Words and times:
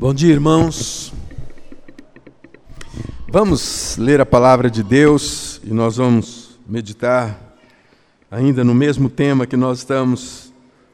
Bom 0.00 0.14
dia, 0.14 0.32
irmãos. 0.32 1.12
Vamos 3.28 3.96
ler 3.96 4.20
a 4.20 4.24
palavra 4.24 4.70
de 4.70 4.80
Deus 4.80 5.60
e 5.64 5.72
nós 5.72 5.96
vamos 5.96 6.56
meditar 6.68 7.56
ainda 8.30 8.62
no 8.62 8.76
mesmo 8.76 9.10
tema 9.10 9.44
que 9.44 9.56
nós 9.56 9.78
estamos 9.78 10.52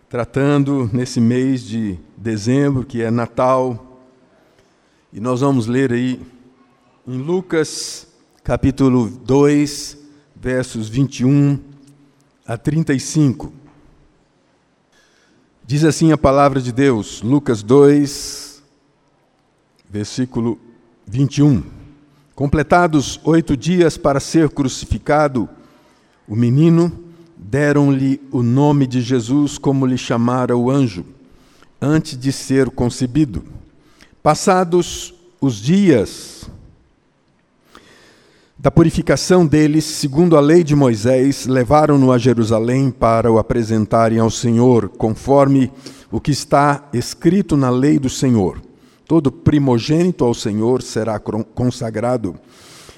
tratando 0.08 0.88
nesse 0.90 1.20
mês 1.20 1.62
de 1.62 1.98
dezembro, 2.16 2.82
que 2.82 3.02
é 3.02 3.10
Natal. 3.10 4.00
E 5.12 5.20
nós 5.20 5.42
vamos 5.42 5.66
ler 5.66 5.92
aí 5.92 6.18
em 7.06 7.18
Lucas, 7.18 8.06
capítulo 8.42 9.10
2, 9.10 9.98
versos 10.34 10.88
21 10.88 11.58
a 12.46 12.56
35. 12.56 13.52
Diz 15.66 15.84
assim 15.84 16.10
a 16.10 16.16
palavra 16.16 16.58
de 16.58 16.72
Deus, 16.72 17.20
Lucas 17.20 17.62
2, 17.62 18.43
versículo 19.88 20.58
21. 21.06 21.62
Completados 22.34 23.20
oito 23.22 23.56
dias 23.56 23.96
para 23.96 24.18
ser 24.18 24.48
crucificado, 24.48 25.48
o 26.26 26.34
menino 26.34 26.90
deram-lhe 27.36 28.20
o 28.32 28.42
nome 28.42 28.86
de 28.86 29.00
Jesus 29.00 29.56
como 29.56 29.86
lhe 29.86 29.96
chamara 29.96 30.56
o 30.56 30.70
anjo, 30.70 31.04
antes 31.80 32.18
de 32.18 32.32
ser 32.32 32.70
concebido. 32.70 33.44
Passados 34.20 35.14
os 35.40 35.56
dias 35.56 36.50
da 38.58 38.70
purificação 38.70 39.46
deles, 39.46 39.84
segundo 39.84 40.36
a 40.36 40.40
lei 40.40 40.64
de 40.64 40.74
Moisés, 40.74 41.46
levaram-no 41.46 42.10
a 42.10 42.18
Jerusalém 42.18 42.90
para 42.90 43.30
o 43.30 43.38
apresentarem 43.38 44.18
ao 44.18 44.30
Senhor, 44.30 44.88
conforme 44.88 45.70
o 46.10 46.18
que 46.18 46.30
está 46.30 46.88
escrito 46.92 47.56
na 47.56 47.68
lei 47.68 47.98
do 47.98 48.08
Senhor 48.08 48.63
Todo 49.06 49.30
primogênito 49.30 50.24
ao 50.24 50.32
Senhor 50.32 50.82
será 50.82 51.18
consagrado, 51.18 52.38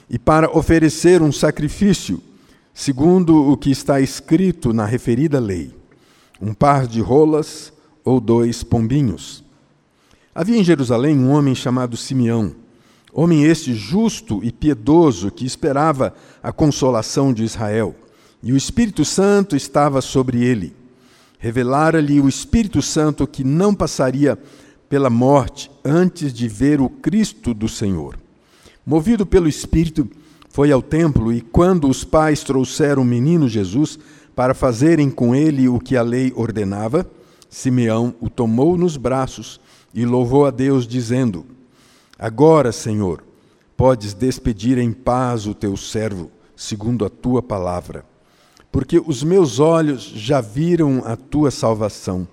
e 0.08 0.18
para 0.18 0.56
oferecer 0.56 1.20
um 1.20 1.32
sacrifício, 1.32 2.22
segundo 2.72 3.50
o 3.50 3.56
que 3.56 3.70
está 3.70 4.00
escrito 4.00 4.72
na 4.72 4.84
referida 4.84 5.40
lei, 5.40 5.74
um 6.40 6.54
par 6.54 6.86
de 6.86 7.00
rolas 7.00 7.72
ou 8.04 8.20
dois 8.20 8.62
pombinhos. 8.62 9.42
Havia 10.32 10.58
em 10.58 10.64
Jerusalém 10.64 11.18
um 11.18 11.30
homem 11.30 11.54
chamado 11.54 11.96
Simeão, 11.96 12.54
homem 13.12 13.44
este 13.44 13.74
justo 13.74 14.40
e 14.44 14.52
piedoso 14.52 15.30
que 15.30 15.44
esperava 15.44 16.14
a 16.42 16.52
consolação 16.52 17.32
de 17.32 17.42
Israel, 17.42 17.96
e 18.42 18.52
o 18.52 18.56
Espírito 18.56 19.04
Santo 19.04 19.56
estava 19.56 20.00
sobre 20.00 20.44
ele. 20.44 20.76
Revelara-lhe 21.38 22.20
o 22.20 22.28
Espírito 22.28 22.80
Santo 22.80 23.26
que 23.26 23.42
não 23.42 23.74
passaria 23.74 24.38
pela 24.88 25.10
morte 25.10 25.70
antes 25.84 26.32
de 26.32 26.48
ver 26.48 26.80
o 26.80 26.88
Cristo 26.88 27.52
do 27.52 27.68
Senhor. 27.68 28.18
Movido 28.84 29.26
pelo 29.26 29.48
Espírito, 29.48 30.08
foi 30.48 30.72
ao 30.72 30.80
templo 30.80 31.32
e, 31.32 31.40
quando 31.40 31.88
os 31.88 32.02
pais 32.02 32.42
trouxeram 32.42 33.02
o 33.02 33.04
menino 33.04 33.48
Jesus 33.48 33.98
para 34.34 34.54
fazerem 34.54 35.10
com 35.10 35.34
ele 35.34 35.68
o 35.68 35.78
que 35.78 35.96
a 35.96 36.02
lei 36.02 36.32
ordenava, 36.34 37.06
Simeão 37.50 38.14
o 38.20 38.30
tomou 38.30 38.76
nos 38.78 38.96
braços 38.96 39.60
e 39.92 40.04
louvou 40.06 40.46
a 40.46 40.50
Deus, 40.50 40.86
dizendo: 40.86 41.44
Agora, 42.18 42.72
Senhor, 42.72 43.22
podes 43.76 44.14
despedir 44.14 44.78
em 44.78 44.92
paz 44.92 45.46
o 45.46 45.54
teu 45.54 45.76
servo, 45.76 46.30
segundo 46.56 47.04
a 47.04 47.10
tua 47.10 47.42
palavra, 47.42 48.04
porque 48.72 48.98
os 48.98 49.22
meus 49.22 49.58
olhos 49.58 50.02
já 50.02 50.40
viram 50.40 51.02
a 51.04 51.16
tua 51.16 51.50
salvação 51.50 52.26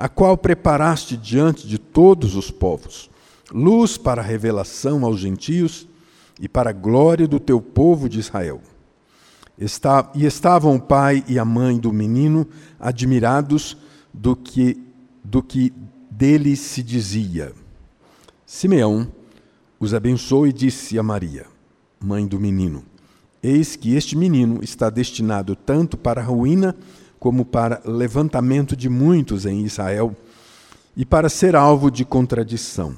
a 0.00 0.08
qual 0.08 0.34
preparaste 0.34 1.14
diante 1.14 1.68
de 1.68 1.76
todos 1.76 2.34
os 2.34 2.50
povos, 2.50 3.10
luz 3.52 3.98
para 3.98 4.22
a 4.22 4.24
revelação 4.24 5.04
aos 5.04 5.20
gentios 5.20 5.86
e 6.40 6.48
para 6.48 6.70
a 6.70 6.72
glória 6.72 7.28
do 7.28 7.38
teu 7.38 7.60
povo 7.60 8.08
de 8.08 8.18
Israel. 8.18 8.62
Está, 9.58 10.10
e 10.14 10.24
estavam 10.24 10.76
o 10.76 10.80
pai 10.80 11.22
e 11.28 11.38
a 11.38 11.44
mãe 11.44 11.78
do 11.78 11.92
menino 11.92 12.48
admirados 12.78 13.76
do 14.10 14.34
que, 14.34 14.80
do 15.22 15.42
que 15.42 15.70
dele 16.10 16.56
se 16.56 16.82
dizia. 16.82 17.52
Simeão 18.46 19.06
os 19.78 19.92
abençoou 19.92 20.46
e 20.46 20.52
disse 20.52 20.98
a 20.98 21.02
Maria, 21.02 21.44
mãe 22.02 22.26
do 22.26 22.40
menino: 22.40 22.82
Eis 23.42 23.76
que 23.76 23.94
este 23.94 24.16
menino 24.16 24.60
está 24.62 24.88
destinado 24.88 25.54
tanto 25.54 25.98
para 25.98 26.22
a 26.22 26.24
ruína 26.24 26.74
como 27.20 27.44
para 27.44 27.82
levantamento 27.84 28.74
de 28.74 28.88
muitos 28.88 29.44
em 29.44 29.62
Israel 29.62 30.16
e 30.96 31.04
para 31.04 31.28
ser 31.28 31.54
alvo 31.54 31.90
de 31.90 32.02
contradição. 32.02 32.96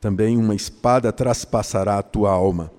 Também 0.00 0.38
uma 0.38 0.54
espada 0.54 1.12
traspassará 1.12 1.98
a 1.98 2.02
tua 2.02 2.30
alma, 2.30 2.70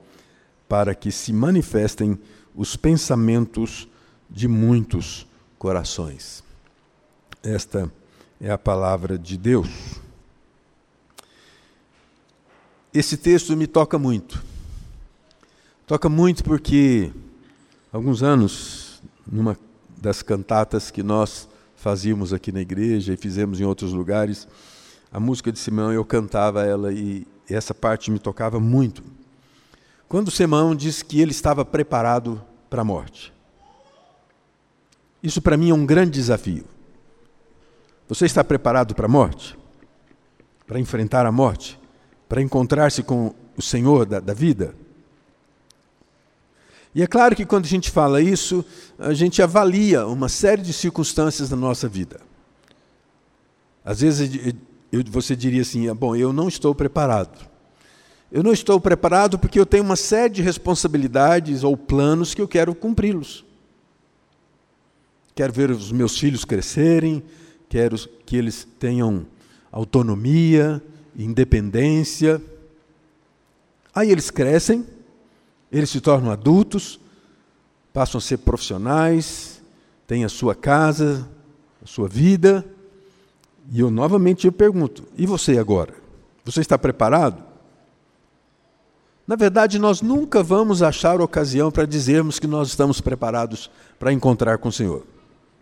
para 0.70 0.96
que 0.96 1.12
se 1.12 1.34
manifestem 1.34 2.18
os 2.56 2.78
pensamentos 2.78 3.88
de 4.30 4.48
muitos 4.48 5.28
corações. 5.60 6.42
Esta 7.44 7.92
é 8.40 8.50
a 8.50 8.58
palavra 8.58 9.18
de 9.18 9.38
Deus. 9.38 9.70
Esse 12.94 13.18
texto 13.18 13.56
me 13.58 13.68
toca 13.68 14.00
muito. 14.00 14.42
Toca 15.86 16.08
muito 16.08 16.44
porque, 16.44 17.12
alguns 17.92 18.24
anos, 18.24 19.02
numa 19.30 19.58
das 19.98 20.22
cantatas 20.22 20.92
que 20.92 21.04
nós 21.04 21.48
fazíamos 21.76 22.34
aqui 22.34 22.52
na 22.52 22.62
igreja 22.62 23.14
e 23.14 23.18
fizemos 23.18 23.60
em 23.60 23.64
outros 23.64 23.94
lugares. 23.94 24.48
A 25.12 25.20
música 25.20 25.52
de 25.52 25.60
Simão, 25.60 25.94
eu 25.94 26.04
cantava 26.04 26.66
ela 26.66 26.92
e 26.92 27.28
essa 27.50 27.74
parte 27.74 28.12
me 28.12 28.20
tocava 28.20 28.60
muito. 28.60 29.04
Quando 30.08 30.32
Simão 30.32 30.76
diz 30.76 31.02
que 31.02 31.20
ele 31.20 31.32
estava 31.32 31.64
preparado 31.64 32.42
para 32.70 32.82
a 32.82 32.86
morte. 32.86 33.34
Isso 35.22 35.42
para 35.42 35.58
mim 35.58 35.70
é 35.70 35.74
um 35.74 35.86
grande 35.86 36.12
desafio. 36.12 36.66
Você 38.08 38.26
está 38.26 38.44
preparado 38.44 38.94
para 38.94 39.06
a 39.06 39.10
morte? 39.10 39.58
Para 40.68 40.80
enfrentar 40.80 41.26
a 41.26 41.32
morte? 41.32 41.80
Para 42.30 42.42
encontrar-se 42.42 43.02
com 43.02 43.34
o 43.58 43.62
Senhor 43.62 44.06
da, 44.06 44.20
da 44.20 44.34
vida? 44.34 44.76
E 46.96 47.04
é 47.04 47.08
claro 47.08 47.36
que 47.36 47.46
quando 47.46 47.66
a 47.66 47.68
gente 47.68 47.92
fala 47.92 48.22
isso, 48.22 48.64
a 48.98 49.14
gente 49.14 49.42
avalia 49.42 50.08
uma 50.08 50.30
série 50.30 50.62
de 50.62 50.72
circunstâncias 50.72 51.50
da 51.50 51.56
nossa 51.58 51.90
vida. 51.90 52.22
Às 53.84 54.00
vezes 54.00 54.32
você 55.12 55.36
diria 55.36 55.62
assim: 55.62 55.90
ah, 55.90 55.94
bom, 55.94 56.16
eu 56.16 56.32
não 56.32 56.48
estou 56.48 56.74
preparado. 56.74 57.46
Eu 58.32 58.42
não 58.42 58.54
estou 58.54 58.80
preparado 58.80 59.38
porque 59.38 59.60
eu 59.60 59.66
tenho 59.66 59.84
uma 59.84 59.98
série 59.98 60.36
de 60.36 60.42
responsabilidades 60.42 61.64
ou 61.64 61.76
planos 61.76 62.34
que 62.34 62.42
eu 62.42 62.48
quero 62.48 62.74
cumpri-los. 62.74 63.46
Quero 65.36 65.52
ver 65.52 65.72
os 65.72 65.92
meus 65.92 66.18
filhos 66.18 66.46
crescerem, 66.46 67.22
quero 67.68 67.98
que 68.26 68.38
eles 68.38 68.66
tenham 68.80 69.26
autonomia, 69.70 70.82
independência. 71.14 72.42
Aí 73.94 74.10
eles 74.10 74.32
crescem, 74.32 74.86
eles 75.78 75.90
se 75.90 76.00
tornam 76.00 76.32
adultos, 76.32 76.98
passam 77.92 78.18
a 78.18 78.22
ser 78.22 78.38
profissionais, 78.38 79.62
têm 80.08 80.24
a 80.24 80.30
sua 80.30 80.56
casa, 80.56 81.28
a 81.84 81.86
sua 81.86 82.08
vida. 82.08 82.66
E 83.70 83.82
eu 83.82 83.92
novamente 83.92 84.48
eu 84.48 84.54
pergunto: 84.54 85.04
e 85.18 85.26
você 85.26 85.58
agora? 85.58 85.94
Você 86.46 86.62
está 86.62 86.78
preparado? 86.78 87.44
Na 89.28 89.36
verdade, 89.36 89.78
nós 89.78 90.02
nunca 90.02 90.42
vamos 90.42 90.82
achar 90.82 91.20
ocasião 91.20 91.70
para 91.70 91.86
dizermos 91.86 92.40
que 92.40 92.48
nós 92.48 92.70
estamos 92.70 93.02
preparados 93.02 93.70
para 94.00 94.14
encontrar 94.14 94.60
com 94.60 94.70
o 94.70 94.72
Senhor. 94.72 95.04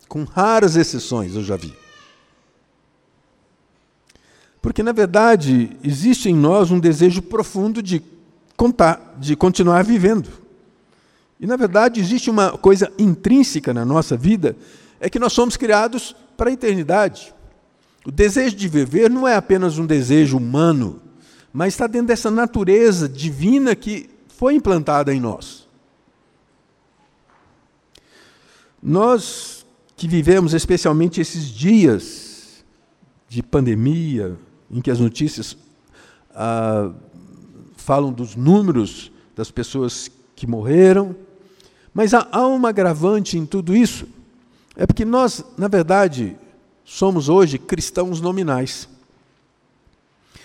Com 0.07 0.25
raras 0.25 0.75
exceções, 0.75 1.33
eu 1.33 1.43
já 1.43 1.55
vi. 1.55 1.73
Porque, 4.61 4.83
na 4.83 4.91
verdade, 4.91 5.75
existe 5.83 6.29
em 6.29 6.35
nós 6.35 6.69
um 6.69 6.79
desejo 6.79 7.21
profundo 7.21 7.81
de 7.81 7.99
contar, 8.55 9.15
de 9.19 9.35
continuar 9.35 9.83
vivendo. 9.83 10.29
E 11.39 11.45
na 11.45 11.55
verdade 11.55 11.99
existe 11.99 12.29
uma 12.29 12.57
coisa 12.57 12.91
intrínseca 12.97 13.73
na 13.73 13.83
nossa 13.83 14.15
vida, 14.15 14.55
é 14.99 15.09
que 15.09 15.19
nós 15.19 15.33
somos 15.33 15.57
criados 15.57 16.15
para 16.37 16.49
a 16.49 16.53
eternidade. 16.53 17.33
O 18.05 18.11
desejo 18.11 18.55
de 18.55 18.67
viver 18.67 19.09
não 19.09 19.27
é 19.27 19.35
apenas 19.35 19.77
um 19.77 19.85
desejo 19.85 20.37
humano, 20.37 21.01
mas 21.51 21.73
está 21.73 21.87
dentro 21.87 22.07
dessa 22.07 22.31
natureza 22.31 23.07
divina 23.07 23.75
que 23.75 24.09
foi 24.27 24.55
implantada 24.55 25.13
em 25.13 25.19
nós. 25.19 25.67
Nós 28.81 29.65
que 29.95 30.07
vivemos 30.07 30.53
especialmente 30.53 31.21
esses 31.21 31.45
dias 31.45 32.63
de 33.29 33.41
pandemia, 33.41 34.37
em 34.69 34.81
que 34.81 34.91
as 34.91 34.99
notícias 34.99 35.55
ah, 36.35 36.91
falam 37.83 38.13
dos 38.13 38.35
números 38.35 39.11
das 39.35 39.51
pessoas 39.51 40.09
que 40.35 40.47
morreram, 40.47 41.15
mas 41.93 42.13
há, 42.13 42.27
há 42.31 42.47
um 42.47 42.65
agravante 42.65 43.37
em 43.37 43.45
tudo 43.45 43.75
isso. 43.75 44.07
É 44.75 44.87
porque 44.87 45.03
nós, 45.03 45.43
na 45.57 45.67
verdade, 45.67 46.35
somos 46.85 47.29
hoje 47.29 47.59
cristãos 47.59 48.21
nominais. 48.21 48.87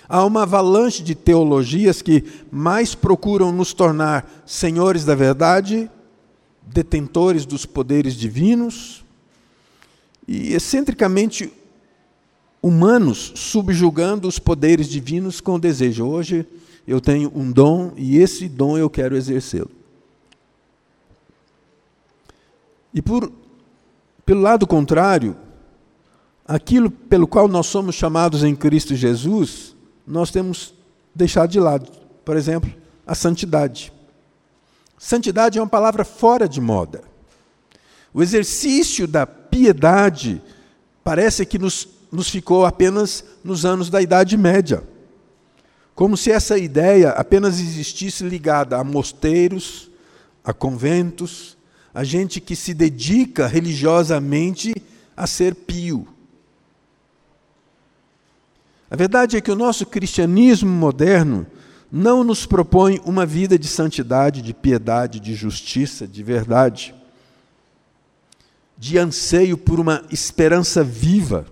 Há 0.09 0.25
uma 0.25 0.43
avalanche 0.43 1.03
de 1.03 1.15
teologias 1.15 2.03
que 2.03 2.25
mais 2.51 2.95
procuram 2.95 3.53
nos 3.53 3.73
tornar 3.73 4.29
senhores 4.45 5.05
da 5.05 5.15
verdade, 5.15 5.89
detentores 6.63 7.47
dos 7.47 7.65
poderes 7.65 8.15
divinos 8.15 9.05
e 10.27 10.55
excentricamente 10.55 11.53
humanos 12.61 13.33
subjugando 13.37 14.27
os 14.27 14.39
poderes 14.39 14.89
divinos 14.89 15.41
com 15.41 15.55
o 15.55 15.61
desejo. 15.61 16.05
Hoje 16.05 16.47
eu 16.89 17.03
tenho 17.03 17.31
um 17.35 17.53
dom 17.53 17.93
e 17.99 18.17
esse 18.17 18.49
dom 18.49 18.79
eu 18.79 18.89
quero 18.89 19.15
exercê-lo. 19.15 19.71
E 22.95 23.03
por, 23.03 23.31
pelo 24.25 24.41
lado 24.41 24.67
contrário, 24.67 25.37
aquilo 26.47 26.91
pelo 26.91 27.27
qual 27.27 27.47
nós 27.47 27.67
somos 27.67 27.95
chamados 27.95 28.43
em 28.43 28.57
Cristo 28.57 28.97
Jesus, 28.97 29.77
nós 30.07 30.31
temos 30.31 30.73
deixado 31.15 31.51
de 31.51 31.61
lado. 31.61 31.93
Por 32.25 32.39
exemplo, 32.39 32.73
a 33.07 33.15
santidade. 33.15 33.93
Santidade 34.97 35.59
é 35.59 35.61
uma 35.61 35.69
palavra 35.69 36.07
fora 36.07 36.49
de 36.49 36.59
moda. 36.59 37.03
O 38.15 38.23
exercício 38.23 39.07
da 39.07 39.27
piedade 39.27 40.41
parece 41.05 41.45
que 41.45 41.59
nos, 41.59 41.87
nos 42.11 42.31
ficou 42.31 42.65
apenas 42.65 43.23
nos 43.45 43.67
anos 43.67 43.91
da 43.91 44.01
Idade 44.01 44.39
Média. 44.39 44.83
Como 45.99 46.17
se 46.17 46.31
essa 46.31 46.57
ideia 46.57 47.11
apenas 47.11 47.59
existisse 47.59 48.23
ligada 48.23 48.79
a 48.79 48.85
mosteiros, 48.85 49.91
a 50.45 50.53
conventos, 50.53 51.59
a 51.93 52.05
gente 52.05 52.41
que 52.41 52.55
se 52.55 52.73
dedica 52.73 53.49
religiosamente 53.49 54.77
a 55.17 55.27
ser 55.27 55.57
pio. 55.57 56.07
A 58.89 58.95
verdade 58.95 59.37
é 59.37 59.41
que 59.41 59.51
o 59.51 59.57
nosso 59.57 59.85
cristianismo 59.87 60.71
moderno 60.71 61.45
não 61.91 62.23
nos 62.23 62.47
propõe 62.47 63.01
uma 63.05 63.27
vida 63.27 63.59
de 63.59 63.67
santidade, 63.67 64.41
de 64.41 64.55
piedade, 64.55 65.19
de 65.19 65.35
justiça, 65.35 66.07
de 66.07 66.23
verdade, 66.23 66.95
de 68.79 68.99
anseio 68.99 69.59
por 69.59 69.81
uma 69.81 70.05
esperança 70.13 70.85
viva. 70.85 71.45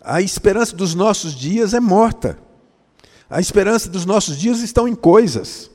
A 0.00 0.20
esperança 0.20 0.74
dos 0.74 0.96
nossos 0.96 1.32
dias 1.32 1.72
é 1.74 1.78
morta. 1.78 2.47
A 3.30 3.40
esperança 3.40 3.88
dos 3.88 4.06
nossos 4.06 4.38
dias 4.38 4.60
estão 4.60 4.88
em 4.88 4.94
coisas, 4.94 5.70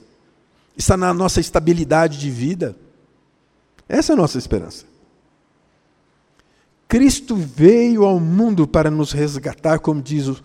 está 0.75 0.97
na 0.97 1.13
nossa 1.13 1.39
estabilidade 1.39 2.17
de 2.17 2.29
vida. 2.29 2.75
Essa 3.88 4.13
é 4.13 4.15
a 4.15 4.17
nossa 4.17 4.38
esperança. 4.38 4.85
Cristo 6.88 7.35
veio 7.35 8.05
ao 8.05 8.19
mundo 8.19 8.67
para 8.67 8.89
nos 8.89 9.11
resgatar, 9.11 9.79
como 9.79 10.01
diz 10.01 10.27
o, 10.27 10.38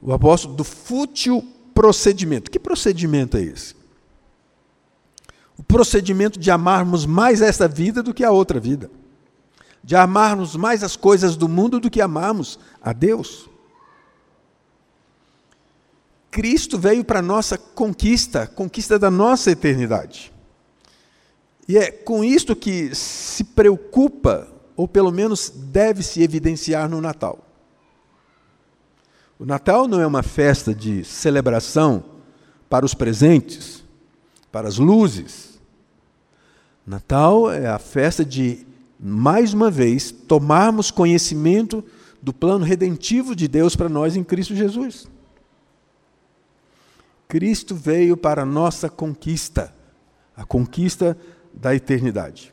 o 0.00 0.12
apóstolo, 0.12 0.54
do 0.54 0.64
fútil 0.64 1.46
procedimento. 1.74 2.50
Que 2.50 2.58
procedimento 2.58 3.36
é 3.36 3.42
esse? 3.42 3.74
O 5.56 5.62
procedimento 5.62 6.38
de 6.38 6.50
amarmos 6.50 7.06
mais 7.06 7.40
esta 7.40 7.68
vida 7.68 8.02
do 8.02 8.14
que 8.14 8.24
a 8.24 8.30
outra 8.30 8.58
vida. 8.58 8.90
De 9.84 9.96
amarmos 9.96 10.56
mais 10.56 10.82
as 10.82 10.96
coisas 10.96 11.36
do 11.36 11.48
mundo 11.48 11.80
do 11.80 11.90
que 11.90 12.00
amarmos 12.00 12.58
a 12.80 12.92
Deus. 12.92 13.48
Cristo 16.32 16.78
veio 16.78 17.04
para 17.04 17.18
a 17.18 17.22
nossa 17.22 17.58
conquista, 17.58 18.46
conquista 18.46 18.98
da 18.98 19.10
nossa 19.10 19.50
eternidade. 19.50 20.32
E 21.68 21.76
é 21.76 21.90
com 21.90 22.24
isto 22.24 22.56
que 22.56 22.94
se 22.94 23.44
preocupa 23.44 24.48
ou 24.74 24.88
pelo 24.88 25.12
menos 25.12 25.50
deve 25.50 26.02
se 26.02 26.22
evidenciar 26.22 26.88
no 26.88 27.02
Natal. 27.02 27.38
O 29.38 29.44
Natal 29.44 29.86
não 29.86 30.00
é 30.00 30.06
uma 30.06 30.22
festa 30.22 30.74
de 30.74 31.04
celebração 31.04 32.02
para 32.66 32.86
os 32.86 32.94
presentes, 32.94 33.84
para 34.50 34.66
as 34.66 34.78
luzes. 34.78 35.60
Natal 36.86 37.50
é 37.52 37.66
a 37.66 37.78
festa 37.78 38.24
de, 38.24 38.66
mais 38.98 39.52
uma 39.52 39.70
vez, 39.70 40.10
tomarmos 40.10 40.90
conhecimento 40.90 41.84
do 42.22 42.32
plano 42.32 42.64
redentivo 42.64 43.36
de 43.36 43.46
Deus 43.46 43.76
para 43.76 43.90
nós 43.90 44.16
em 44.16 44.24
Cristo 44.24 44.56
Jesus. 44.56 45.11
Cristo 47.32 47.74
veio 47.74 48.14
para 48.14 48.42
a 48.42 48.44
nossa 48.44 48.90
conquista, 48.90 49.74
a 50.36 50.44
conquista 50.44 51.16
da 51.50 51.74
eternidade. 51.74 52.52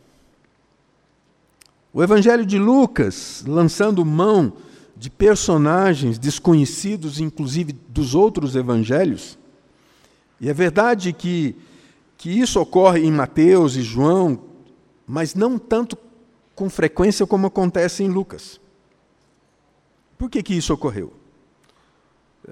O 1.92 2.02
Evangelho 2.02 2.46
de 2.46 2.58
Lucas, 2.58 3.44
lançando 3.46 4.06
mão 4.06 4.54
de 4.96 5.10
personagens 5.10 6.18
desconhecidos, 6.18 7.20
inclusive 7.20 7.74
dos 7.90 8.16
outros 8.16 8.56
evangelhos, 8.56 9.38
e 10.40 10.48
é 10.48 10.54
verdade 10.54 11.12
que, 11.12 11.58
que 12.18 12.30
isso 12.30 12.58
ocorre 12.58 13.02
em 13.02 13.12
Mateus 13.12 13.76
e 13.76 13.82
João, 13.82 14.40
mas 15.06 15.36
não 15.36 15.60
tanto 15.60 15.98
com 16.56 16.70
frequência 16.70 17.28
como 17.28 17.48
acontece 17.48 18.02
em 18.02 18.08
Lucas. 18.08 18.62
Por 20.18 20.30
que, 20.30 20.42
que 20.42 20.54
isso 20.54 20.74
ocorreu? 20.74 21.12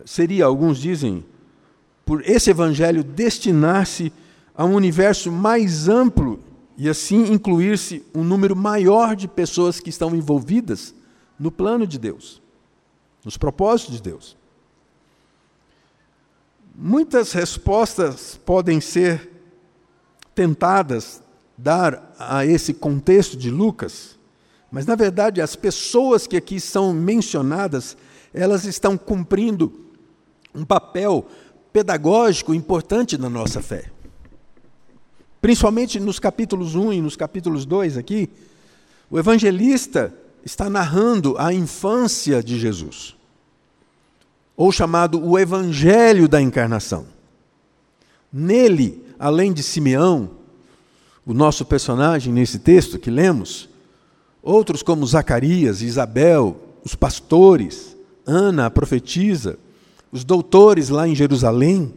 Seria, 0.03 0.43
alguns 0.43 0.77
dizem, 0.77 1.23
por 2.07 2.27
esse 2.27 2.49
evangelho 2.49 3.03
destinar-se 3.03 4.13
a 4.55 4.63
um 4.63 4.75
universo 4.75 5.29
mais 5.29 5.89
amplo 5.89 6.39
e 6.77 6.87
assim 6.87 7.33
incluir-se 7.33 8.01
um 8.15 8.23
número 8.23 8.55
maior 8.55 9.13
de 9.13 9.27
pessoas 9.27 9.81
que 9.81 9.89
estão 9.89 10.15
envolvidas 10.15 10.95
no 11.37 11.51
plano 11.51 11.85
de 11.85 11.99
Deus, 11.99 12.41
nos 13.25 13.35
propósitos 13.35 13.95
de 13.97 14.01
Deus. 14.01 14.37
Muitas 16.73 17.33
respostas 17.33 18.39
podem 18.45 18.79
ser 18.79 19.29
tentadas 20.33 21.21
dar 21.57 22.15
a 22.17 22.45
esse 22.45 22.73
contexto 22.73 23.35
de 23.35 23.51
Lucas, 23.51 24.17
mas 24.71 24.85
na 24.85 24.95
verdade 24.95 25.41
as 25.41 25.57
pessoas 25.57 26.25
que 26.25 26.37
aqui 26.37 26.57
são 26.57 26.93
mencionadas, 26.93 27.97
elas 28.33 28.63
estão 28.63 28.97
cumprindo 28.97 29.87
um 30.57 30.65
papel 30.65 31.27
pedagógico 31.77 32.55
importante 32.55 33.19
na 33.19 33.29
nossa 33.29 33.61
fé. 33.61 33.91
Principalmente 35.39 35.99
nos 35.99 36.17
capítulos 36.17 36.73
1 36.73 36.93
e 36.93 37.01
nos 37.03 37.15
capítulos 37.15 37.67
2 37.67 37.97
aqui, 37.97 38.31
o 39.11 39.19
evangelista 39.19 40.11
está 40.43 40.71
narrando 40.71 41.35
a 41.37 41.53
infância 41.53 42.41
de 42.41 42.57
Jesus, 42.57 43.15
ou 44.55 44.71
chamado 44.71 45.23
o 45.23 45.37
Evangelho 45.37 46.27
da 46.27 46.41
Encarnação. 46.41 47.05
Nele, 48.33 49.05
além 49.19 49.53
de 49.53 49.61
Simeão, 49.61 50.31
o 51.27 51.31
nosso 51.31 51.63
personagem 51.63 52.33
nesse 52.33 52.57
texto 52.57 52.97
que 52.97 53.11
lemos, 53.11 53.69
outros 54.41 54.81
como 54.81 55.05
Zacarias, 55.05 55.83
Isabel, 55.83 56.59
os 56.83 56.95
pastores, 56.95 57.95
Ana, 58.25 58.65
a 58.65 58.71
profetisa, 58.71 59.59
os 60.11 60.23
doutores 60.23 60.89
lá 60.89 61.07
em 61.07 61.15
Jerusalém, 61.15 61.93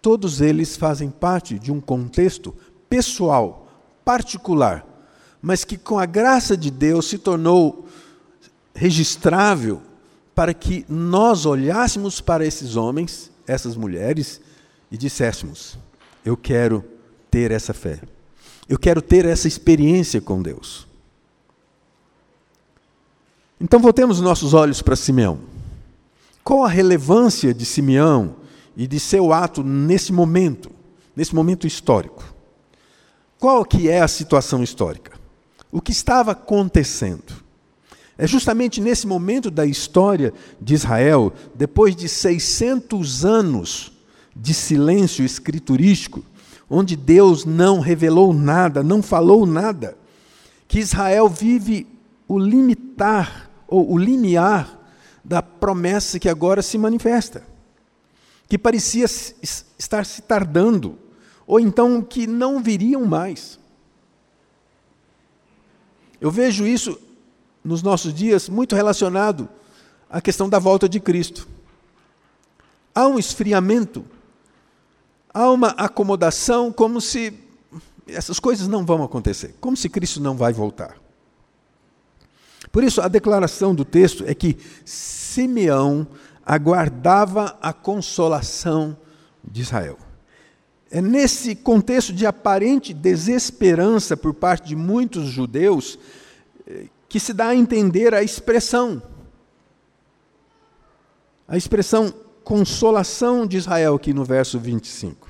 todos 0.00 0.40
eles 0.40 0.76
fazem 0.76 1.10
parte 1.10 1.58
de 1.58 1.72
um 1.72 1.80
contexto 1.80 2.54
pessoal, 2.88 3.68
particular, 4.04 4.86
mas 5.42 5.64
que 5.64 5.76
com 5.76 5.98
a 5.98 6.06
graça 6.06 6.56
de 6.56 6.70
Deus 6.70 7.06
se 7.06 7.18
tornou 7.18 7.86
registrável 8.74 9.82
para 10.34 10.52
que 10.52 10.84
nós 10.88 11.46
olhássemos 11.46 12.20
para 12.20 12.46
esses 12.46 12.76
homens, 12.76 13.30
essas 13.46 13.74
mulheres, 13.74 14.40
e 14.90 14.96
disséssemos: 14.96 15.78
Eu 16.24 16.36
quero 16.36 16.84
ter 17.30 17.50
essa 17.50 17.72
fé. 17.72 18.00
Eu 18.68 18.78
quero 18.78 19.00
ter 19.00 19.24
essa 19.24 19.48
experiência 19.48 20.20
com 20.20 20.42
Deus. 20.42 20.85
Então 23.66 23.80
voltemos 23.80 24.20
nossos 24.20 24.54
olhos 24.54 24.80
para 24.80 24.94
Simeão. 24.94 25.40
Qual 26.44 26.62
a 26.62 26.68
relevância 26.68 27.52
de 27.52 27.66
Simeão 27.66 28.36
e 28.76 28.86
de 28.86 29.00
seu 29.00 29.32
ato 29.32 29.64
nesse 29.64 30.12
momento, 30.12 30.70
nesse 31.16 31.34
momento 31.34 31.66
histórico. 31.66 32.22
Qual 33.40 33.64
que 33.64 33.88
é 33.88 34.00
a 34.00 34.06
situação 34.06 34.62
histórica? 34.62 35.18
O 35.72 35.80
que 35.80 35.90
estava 35.90 36.30
acontecendo? 36.30 37.44
É 38.16 38.24
justamente 38.24 38.80
nesse 38.80 39.04
momento 39.04 39.50
da 39.50 39.66
história 39.66 40.32
de 40.60 40.74
Israel, 40.74 41.32
depois 41.52 41.96
de 41.96 42.08
600 42.08 43.24
anos 43.24 43.90
de 44.34 44.54
silêncio 44.54 45.24
escriturístico, 45.24 46.24
onde 46.70 46.94
Deus 46.94 47.44
não 47.44 47.80
revelou 47.80 48.32
nada, 48.32 48.80
não 48.84 49.02
falou 49.02 49.44
nada, 49.44 49.98
que 50.68 50.78
Israel 50.78 51.28
vive 51.28 51.84
o 52.28 52.38
limitar 52.38 53.45
ou 53.66 53.92
o 53.92 53.98
limiar 53.98 54.78
da 55.24 55.42
promessa 55.42 56.18
que 56.18 56.28
agora 56.28 56.62
se 56.62 56.78
manifesta 56.78 57.56
que 58.48 58.56
parecia 58.56 59.04
estar 59.04 60.06
se 60.06 60.22
tardando, 60.22 60.98
ou 61.46 61.58
então 61.58 62.02
que 62.02 62.26
não 62.26 62.62
viriam 62.62 63.04
mais. 63.04 63.58
Eu 66.20 66.30
vejo 66.30 66.66
isso 66.66 66.98
nos 67.62 67.82
nossos 67.82 68.14
dias 68.14 68.48
muito 68.48 68.74
relacionado 68.74 69.48
a 70.08 70.20
questão 70.20 70.48
da 70.48 70.58
volta 70.58 70.88
de 70.88 71.00
Cristo. 71.00 71.48
Há 72.94 73.06
um 73.06 73.18
esfriamento, 73.18 74.04
há 75.34 75.50
uma 75.50 75.68
acomodação, 75.70 76.72
como 76.72 77.00
se 77.00 77.34
essas 78.06 78.38
coisas 78.38 78.68
não 78.68 78.86
vão 78.86 79.02
acontecer, 79.02 79.56
como 79.60 79.76
se 79.76 79.88
Cristo 79.88 80.20
não 80.20 80.36
vai 80.36 80.52
voltar. 80.52 80.96
Por 82.76 82.84
isso, 82.84 83.00
a 83.00 83.08
declaração 83.08 83.74
do 83.74 83.86
texto 83.86 84.22
é 84.26 84.34
que 84.34 84.58
Simeão 84.84 86.06
aguardava 86.44 87.56
a 87.62 87.72
consolação 87.72 88.94
de 89.42 89.62
Israel. 89.62 89.96
É 90.90 91.00
nesse 91.00 91.54
contexto 91.54 92.12
de 92.12 92.26
aparente 92.26 92.92
desesperança 92.92 94.14
por 94.14 94.34
parte 94.34 94.68
de 94.68 94.76
muitos 94.76 95.24
judeus 95.24 95.98
eh, 96.66 96.88
que 97.08 97.18
se 97.18 97.32
dá 97.32 97.46
a 97.46 97.56
entender 97.56 98.12
a 98.12 98.22
expressão. 98.22 99.02
A 101.48 101.56
expressão 101.56 102.12
consolação 102.44 103.46
de 103.46 103.56
Israel, 103.56 103.94
aqui 103.94 104.12
no 104.12 104.22
verso 104.22 104.58
25. 104.58 105.25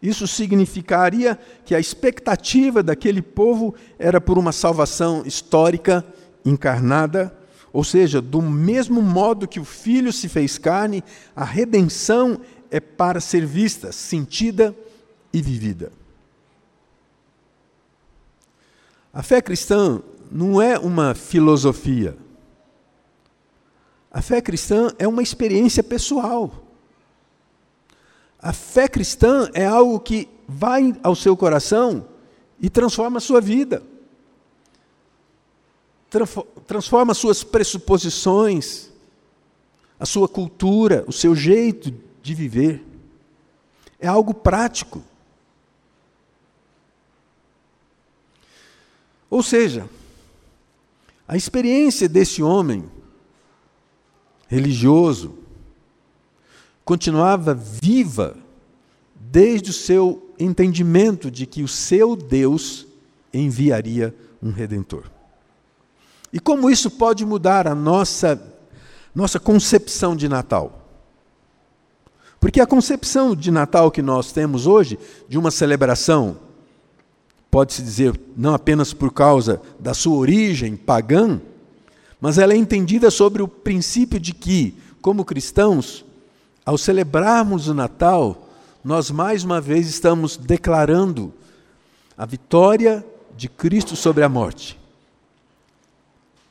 Isso 0.00 0.28
significaria 0.28 1.38
que 1.64 1.74
a 1.74 1.80
expectativa 1.80 2.82
daquele 2.82 3.20
povo 3.20 3.74
era 3.98 4.20
por 4.20 4.38
uma 4.38 4.52
salvação 4.52 5.22
histórica 5.26 6.04
encarnada, 6.44 7.36
ou 7.72 7.82
seja, 7.82 8.20
do 8.20 8.40
mesmo 8.40 9.02
modo 9.02 9.48
que 9.48 9.60
o 9.60 9.64
Filho 9.64 10.12
se 10.12 10.28
fez 10.28 10.56
carne, 10.56 11.02
a 11.34 11.44
redenção 11.44 12.40
é 12.70 12.80
para 12.80 13.20
ser 13.20 13.44
vista, 13.44 13.92
sentida 13.92 14.74
e 15.32 15.42
vivida. 15.42 15.92
A 19.12 19.22
fé 19.22 19.42
cristã 19.42 20.00
não 20.30 20.62
é 20.62 20.78
uma 20.78 21.14
filosofia. 21.14 22.16
A 24.10 24.22
fé 24.22 24.40
cristã 24.40 24.92
é 24.98 25.08
uma 25.08 25.22
experiência 25.22 25.82
pessoal. 25.82 26.67
A 28.40 28.52
fé 28.52 28.88
cristã 28.88 29.50
é 29.52 29.66
algo 29.66 29.98
que 29.98 30.28
vai 30.46 30.94
ao 31.02 31.16
seu 31.16 31.36
coração 31.36 32.06
e 32.60 32.70
transforma 32.70 33.18
a 33.18 33.20
sua 33.20 33.40
vida. 33.40 33.82
Transforma 36.66 37.12
suas 37.14 37.44
pressuposições, 37.44 38.90
a 39.98 40.06
sua 40.06 40.28
cultura, 40.28 41.04
o 41.06 41.12
seu 41.12 41.34
jeito 41.34 41.92
de 42.22 42.34
viver. 42.34 42.84
É 43.98 44.06
algo 44.06 44.32
prático. 44.32 45.02
Ou 49.28 49.42
seja, 49.42 49.88
a 51.26 51.36
experiência 51.36 52.08
desse 52.08 52.42
homem 52.42 52.88
religioso 54.46 55.36
continuava 56.88 57.52
viva 57.52 58.34
desde 59.14 59.68
o 59.68 59.74
seu 59.74 60.32
entendimento 60.38 61.30
de 61.30 61.44
que 61.44 61.62
o 61.62 61.68
seu 61.68 62.16
Deus 62.16 62.86
enviaria 63.30 64.14
um 64.42 64.50
redentor. 64.50 65.04
E 66.32 66.40
como 66.40 66.70
isso 66.70 66.90
pode 66.90 67.26
mudar 67.26 67.68
a 67.68 67.74
nossa 67.74 68.42
nossa 69.14 69.38
concepção 69.38 70.16
de 70.16 70.30
Natal? 70.30 70.88
Porque 72.40 72.58
a 72.58 72.66
concepção 72.66 73.36
de 73.36 73.50
Natal 73.50 73.90
que 73.90 74.00
nós 74.00 74.32
temos 74.32 74.66
hoje, 74.66 74.98
de 75.28 75.36
uma 75.36 75.50
celebração, 75.50 76.38
pode-se 77.50 77.82
dizer, 77.82 78.18
não 78.34 78.54
apenas 78.54 78.94
por 78.94 79.12
causa 79.12 79.60
da 79.78 79.92
sua 79.92 80.16
origem 80.16 80.74
pagã, 80.74 81.38
mas 82.18 82.38
ela 82.38 82.54
é 82.54 82.56
entendida 82.56 83.10
sobre 83.10 83.42
o 83.42 83.48
princípio 83.48 84.18
de 84.18 84.32
que, 84.32 84.74
como 85.02 85.22
cristãos, 85.22 86.07
ao 86.68 86.76
celebrarmos 86.76 87.66
o 87.66 87.72
Natal, 87.72 88.46
nós 88.84 89.10
mais 89.10 89.42
uma 89.42 89.58
vez 89.58 89.88
estamos 89.88 90.36
declarando 90.36 91.32
a 92.14 92.26
vitória 92.26 93.02
de 93.34 93.48
Cristo 93.48 93.96
sobre 93.96 94.22
a 94.22 94.28
morte. 94.28 94.78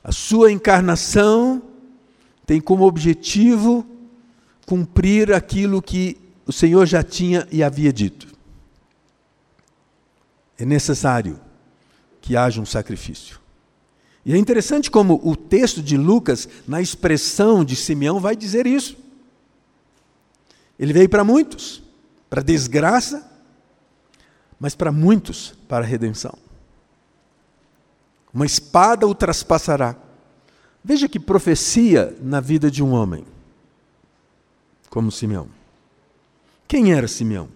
A 0.03 0.11
sua 0.11 0.51
encarnação 0.51 1.61
tem 2.47 2.59
como 2.59 2.87
objetivo 2.87 3.85
cumprir 4.65 5.31
aquilo 5.31 5.83
que 5.83 6.17
o 6.47 6.51
Senhor 6.51 6.87
já 6.87 7.03
tinha 7.03 7.47
e 7.51 7.61
havia 7.61 7.93
dito. 7.93 8.27
É 10.57 10.65
necessário 10.65 11.39
que 12.21 12.35
haja 12.35 12.59
um 12.59 12.65
sacrifício. 12.65 13.39
E 14.25 14.33
é 14.33 14.37
interessante 14.37 14.89
como 14.89 15.21
o 15.23 15.35
texto 15.35 15.79
de 15.79 15.95
Lucas, 15.95 16.49
na 16.67 16.81
expressão 16.81 17.63
de 17.63 17.75
Simeão, 17.75 18.19
vai 18.19 18.35
dizer 18.35 18.65
isso. 18.65 19.05
Ele 20.79 20.93
veio 20.93 21.09
para 21.09 21.23
muitos, 21.23 21.81
para 22.29 22.41
desgraça, 22.41 23.29
mas 24.59 24.75
para 24.75 24.91
muitos, 24.91 25.53
para 25.67 25.85
redenção. 25.85 26.37
Uma 28.33 28.45
espada 28.45 29.07
o 29.07 29.15
traspassará. 29.15 29.95
Veja 30.83 31.09
que 31.09 31.19
profecia 31.19 32.15
na 32.21 32.39
vida 32.39 32.69
de 32.69 32.83
um 32.83 32.93
homem 32.93 33.25
como 34.89 35.11
Simeão. 35.11 35.47
Quem 36.67 36.93
era 36.93 37.07
Simeão? 37.07 37.49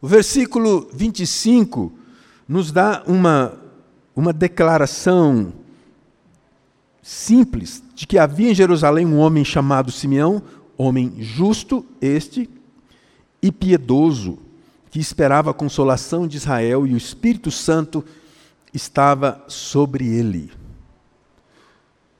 O 0.00 0.06
versículo 0.06 0.88
25 0.92 1.92
nos 2.46 2.70
dá 2.70 3.02
uma, 3.06 3.58
uma 4.14 4.32
declaração 4.32 5.52
simples 7.02 7.82
de 7.94 8.06
que 8.06 8.18
havia 8.18 8.50
em 8.50 8.54
Jerusalém 8.54 9.06
um 9.06 9.18
homem 9.18 9.44
chamado 9.44 9.90
Simeão, 9.90 10.42
homem 10.78 11.14
justo, 11.18 11.84
este, 12.00 12.48
e 13.42 13.52
piedoso, 13.52 14.38
que 14.90 15.00
esperava 15.00 15.50
a 15.50 15.54
consolação 15.54 16.26
de 16.26 16.36
Israel 16.36 16.86
e 16.86 16.94
o 16.94 16.96
Espírito 16.96 17.50
Santo 17.50 18.04
estava 18.72 19.44
sobre 19.48 20.06
ele. 20.06 20.50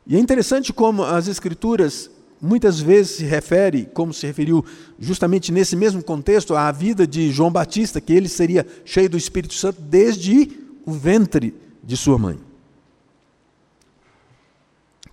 E 0.07 0.17
é 0.17 0.19
interessante 0.19 0.73
como 0.73 1.05
as 1.05 1.29
Escrituras 1.29 2.11
muitas 2.41 2.81
vezes 2.81 3.17
se 3.17 3.25
refere, 3.25 3.87
como 3.93 4.13
se 4.13 4.27
referiu 4.27 4.65
justamente 4.99 5.53
nesse 5.53 5.77
mesmo 5.77 6.03
contexto, 6.03 6.55
à 6.55 6.71
vida 6.73 7.07
de 7.07 7.31
João 7.31 7.51
Batista, 7.51 8.01
que 8.01 8.13
ele 8.13 8.29
seria 8.29 8.67
cheio 8.85 9.09
do 9.09 9.17
Espírito 9.17 9.55
Santo 9.55 9.81
desde 9.81 10.51
o 10.85 10.93
ventre 10.93 11.55
de 11.83 11.97
sua 11.97 12.19
mãe. 12.19 12.39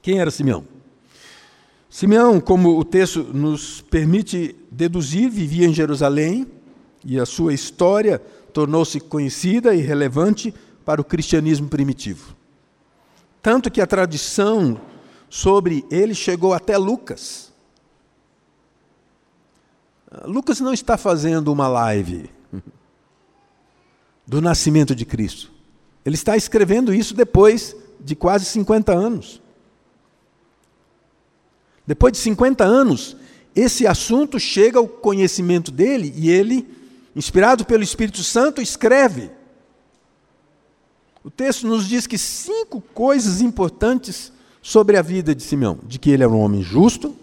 Quem 0.02 0.20
era 0.20 0.30
Simeão? 0.30 0.75
Simeão, 1.96 2.42
como 2.42 2.78
o 2.78 2.84
texto 2.84 3.24
nos 3.24 3.80
permite 3.80 4.54
deduzir, 4.70 5.30
vivia 5.30 5.66
em 5.66 5.74
Jerusalém 5.74 6.46
e 7.06 7.18
a 7.18 7.25
sua 7.25 7.54
história 7.54 8.22
tornou-se 8.52 9.00
conhecida 9.00 9.74
e 9.74 9.80
relevante 9.80 10.54
para 10.84 11.00
o 11.00 11.06
cristianismo 11.06 11.70
primitivo. 11.70 12.36
Tanto 13.42 13.72
que 13.72 13.80
a 13.80 13.88
tradição 13.88 14.78
sobre 15.30 15.86
ele 15.90 16.14
chegou 16.14 16.54
até 16.54 16.78
Lucas. 16.78 17.54
Lucas 20.25 20.60
não 20.60 20.74
está 20.74 20.98
fazendo 20.98 21.48
uma 21.48 21.70
live 21.70 22.30
do 24.28 24.42
nascimento 24.42 24.94
de 24.94 25.06
Cristo. 25.06 25.50
Ele 26.04 26.16
está 26.16 26.36
escrevendo 26.36 26.94
isso 26.94 27.14
depois 27.14 27.74
de 28.02 28.18
quase 28.18 28.44
50 28.44 28.92
anos. 28.94 29.45
Depois 31.88 32.13
de 32.13 32.20
50 32.20 32.63
anos, 32.63 33.15
esse 33.56 33.88
assunto 33.88 34.39
chega 34.39 34.80
ao 34.80 34.88
conhecimento 34.88 35.72
dele 35.72 36.13
e 36.15 36.30
ele, 36.30 36.68
inspirado 37.15 37.65
pelo 37.65 37.84
Espírito 37.84 38.24
Santo, 38.24 38.62
escreve. 38.62 39.32
O 41.24 41.32
texto 41.32 41.65
nos 41.65 41.88
diz 41.88 42.06
que 42.06 42.18
cinco 42.18 42.82
coisas 42.94 43.42
importantes 43.42 44.32
sobre 44.62 44.98
a 44.98 45.01
vida 45.01 45.34
de 45.34 45.42
Simeão, 45.42 45.80
de 45.88 45.98
que 45.98 46.10
ele 46.10 46.24
era 46.24 46.32
um 46.32 46.39
homem 46.39 46.62
justo, 46.62 47.15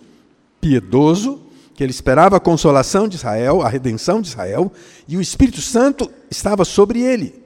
piedoso, 0.61 1.40
que 1.75 1.83
ele 1.83 1.90
esperava 1.90 2.37
a 2.37 2.40
consolação 2.40 3.09
de 3.09 3.16
Israel, 3.16 3.62
a 3.62 3.69
redenção 3.69 4.21
de 4.21 4.28
Israel, 4.28 4.73
e 5.09 5.16
o 5.16 5.21
Espírito 5.21 5.61
Santo 5.61 6.11
estava 6.31 6.64
sobre 6.64 7.00
ele. 7.00 7.42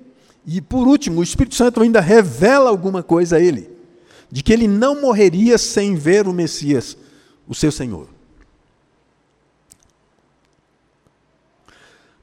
E 0.47 0.61
por 0.61 0.87
último, 0.87 1.21
o 1.21 1.23
Espírito 1.23 1.55
Santo 1.55 1.81
ainda 1.81 2.01
revela 2.01 2.71
alguma 2.71 3.03
coisa 3.03 3.37
a 3.37 3.41
ele, 3.41 3.69
de 4.31 4.43
que 4.43 4.53
ele 4.53 4.69
não 4.69 5.01
morreria 5.01 5.59
sem 5.59 5.95
ver 5.95 6.29
o 6.29 6.33
Messias, 6.33 6.97
o 7.47 7.55
seu 7.55 7.71
Senhor. 7.71 8.09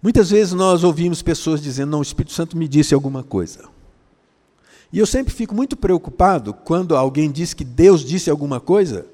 Muitas 0.01 0.31
vezes 0.31 0.53
nós 0.53 0.83
ouvimos 0.83 1.21
pessoas 1.21 1.61
dizendo: 1.61 1.91
Não, 1.91 1.99
o 1.99 2.03
Espírito 2.03 2.33
Santo 2.33 2.57
me 2.57 2.67
disse 2.67 2.93
alguma 2.93 3.23
coisa. 3.23 3.69
E 4.91 4.99
eu 4.99 5.07
sempre 5.07 5.33
fico 5.33 5.55
muito 5.55 5.75
preocupado 5.75 6.53
quando 6.53 6.95
alguém 6.95 7.31
diz 7.31 7.53
que 7.53 7.63
Deus 7.63 8.01
disse 8.01 8.29
alguma 8.29 8.59
coisa, 8.59 9.07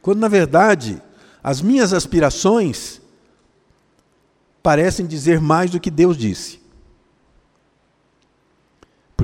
quando 0.00 0.20
na 0.20 0.28
verdade 0.28 1.02
as 1.42 1.60
minhas 1.60 1.92
aspirações 1.92 3.00
parecem 4.62 5.06
dizer 5.06 5.40
mais 5.40 5.70
do 5.70 5.78
que 5.78 5.90
Deus 5.90 6.16
disse. 6.16 6.60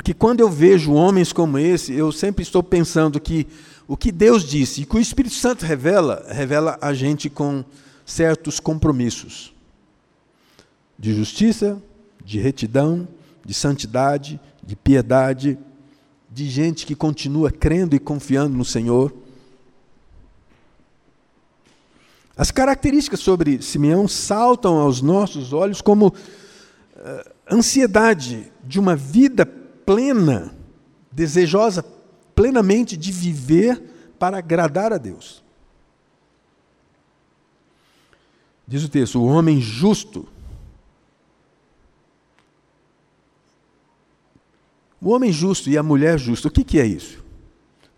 Porque 0.03 0.13
quando 0.13 0.41
eu 0.41 0.51
vejo 0.51 0.95
homens 0.95 1.33
como 1.33 1.57
esse, 1.57 1.93
eu 1.93 2.11
sempre 2.11 2.43
estou 2.43 2.61
pensando 2.61 3.21
que 3.21 3.47
o 3.87 3.97
que 3.97 4.11
Deus 4.11 4.43
disse 4.43 4.83
e 4.83 4.85
que 4.85 4.97
o 4.97 5.01
Espírito 5.01 5.37
Santo 5.37 5.65
revela, 5.65 6.27
revela 6.29 6.77
a 6.83 6.93
gente 6.93 7.31
com 7.31 7.65
certos 8.05 8.59
compromissos 8.59 9.55
de 10.99 11.15
justiça, 11.15 11.81
de 12.25 12.41
retidão, 12.41 13.07
de 13.47 13.55
santidade, 13.55 14.41
de 14.61 14.75
piedade, 14.75 15.57
de 16.29 16.51
gente 16.51 16.85
que 16.85 16.97
continua 16.97 17.53
crendo 17.53 17.95
e 17.95 18.01
confiando 18.01 18.57
no 18.57 18.65
Senhor. 18.65 19.15
As 22.37 22.51
características 22.51 23.21
sobre 23.21 23.63
Simeão 23.63 24.09
saltam 24.09 24.79
aos 24.79 25.01
nossos 25.01 25.53
olhos 25.53 25.81
como 25.81 26.09
uh, 26.09 27.31
ansiedade 27.49 28.51
de 28.65 28.81
uma 28.81 28.97
vida 28.97 29.62
plena, 29.85 30.55
desejosa 31.11 31.85
plenamente 32.35 32.97
de 32.97 33.13
viver 33.13 33.83
para 34.19 34.39
agradar 34.39 34.93
a 34.93 34.99
Deus. 34.99 35.43
Diz 38.67 38.85
o 38.85 38.89
texto: 38.89 39.21
o 39.21 39.27
homem 39.27 39.61
justo. 39.61 40.27
O 45.01 45.11
homem 45.11 45.33
justo 45.33 45.69
e 45.69 45.77
a 45.77 45.83
mulher 45.83 46.17
justa, 46.17 46.47
o 46.47 46.51
que, 46.51 46.63
que 46.63 46.79
é 46.79 46.87
isso? 46.87 47.25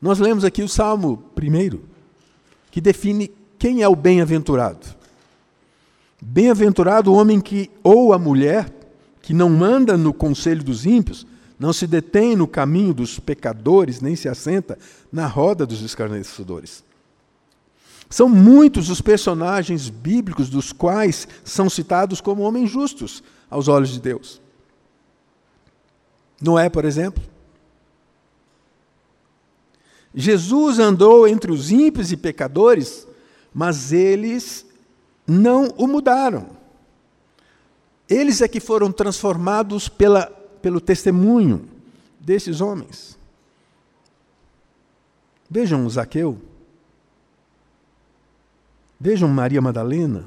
Nós 0.01 0.19
lemos 0.19 0.43
aqui 0.43 0.63
o 0.63 0.69
Salmo 0.69 1.19
primeiro, 1.35 1.85
que 2.71 2.81
define 2.81 3.31
quem 3.59 3.83
é 3.83 3.89
o 3.89 3.95
bem-aventurado. 3.95 4.87
Bem-aventurado 6.21 7.13
o 7.13 7.15
homem 7.15 7.41
que, 7.41 7.71
ou 7.83 8.15
a 8.15 8.19
mulher, 8.19 8.73
que 9.21 9.35
não 9.35 9.63
anda 9.63 9.97
no 9.99 10.15
conselho 10.15 10.65
dos 10.65 10.87
ímpios, 10.87 11.27
não 11.59 11.73
se 11.73 11.87
detém 11.87 12.35
no 12.35 12.49
caminho 12.49 12.93
dos 12.93 13.19
pecadores, 13.19 14.01
nem 14.01 14.17
se 14.17 14.29
assenta 14.29 14.79
na 15.13 15.27
roda 15.27 15.65
dos 15.65 15.83
escarnecedores. 15.83 16.83
São 18.11 18.29
muitos 18.29 18.91
os 18.91 19.01
personagens 19.01 19.89
bíblicos 19.89 20.49
dos 20.49 20.73
quais 20.73 21.27
são 21.45 21.71
citados 21.71 22.21
como 22.21 22.43
homens 22.43 22.71
justos 22.71 23.23
aos 23.51 23.69
olhos 23.69 23.91
de 23.91 24.01
Deus. 24.01 24.41
Noé, 26.41 26.69
por 26.69 26.85
exemplo. 26.85 27.23
Jesus 30.15 30.79
andou 30.79 31.27
entre 31.27 31.51
os 31.51 31.73
ímpios 31.73 32.13
e 32.13 32.17
pecadores, 32.17 33.07
mas 33.53 33.93
eles 33.93 34.65
não 35.27 35.69
o 35.77 35.87
mudaram. 35.89 36.51
Eles 38.09 38.41
é 38.41 38.47
que 38.47 38.61
foram 38.61 38.93
transformados 38.93 39.89
pela 39.89 40.31
pelo 40.65 40.81
testemunho 40.81 41.69
desses 42.19 42.63
homens. 42.63 43.19
Vejam 45.51 45.87
Zaqueu. 45.91 46.41
Vejam 48.99 49.29
Maria 49.29 49.61
Madalena. 49.61 50.25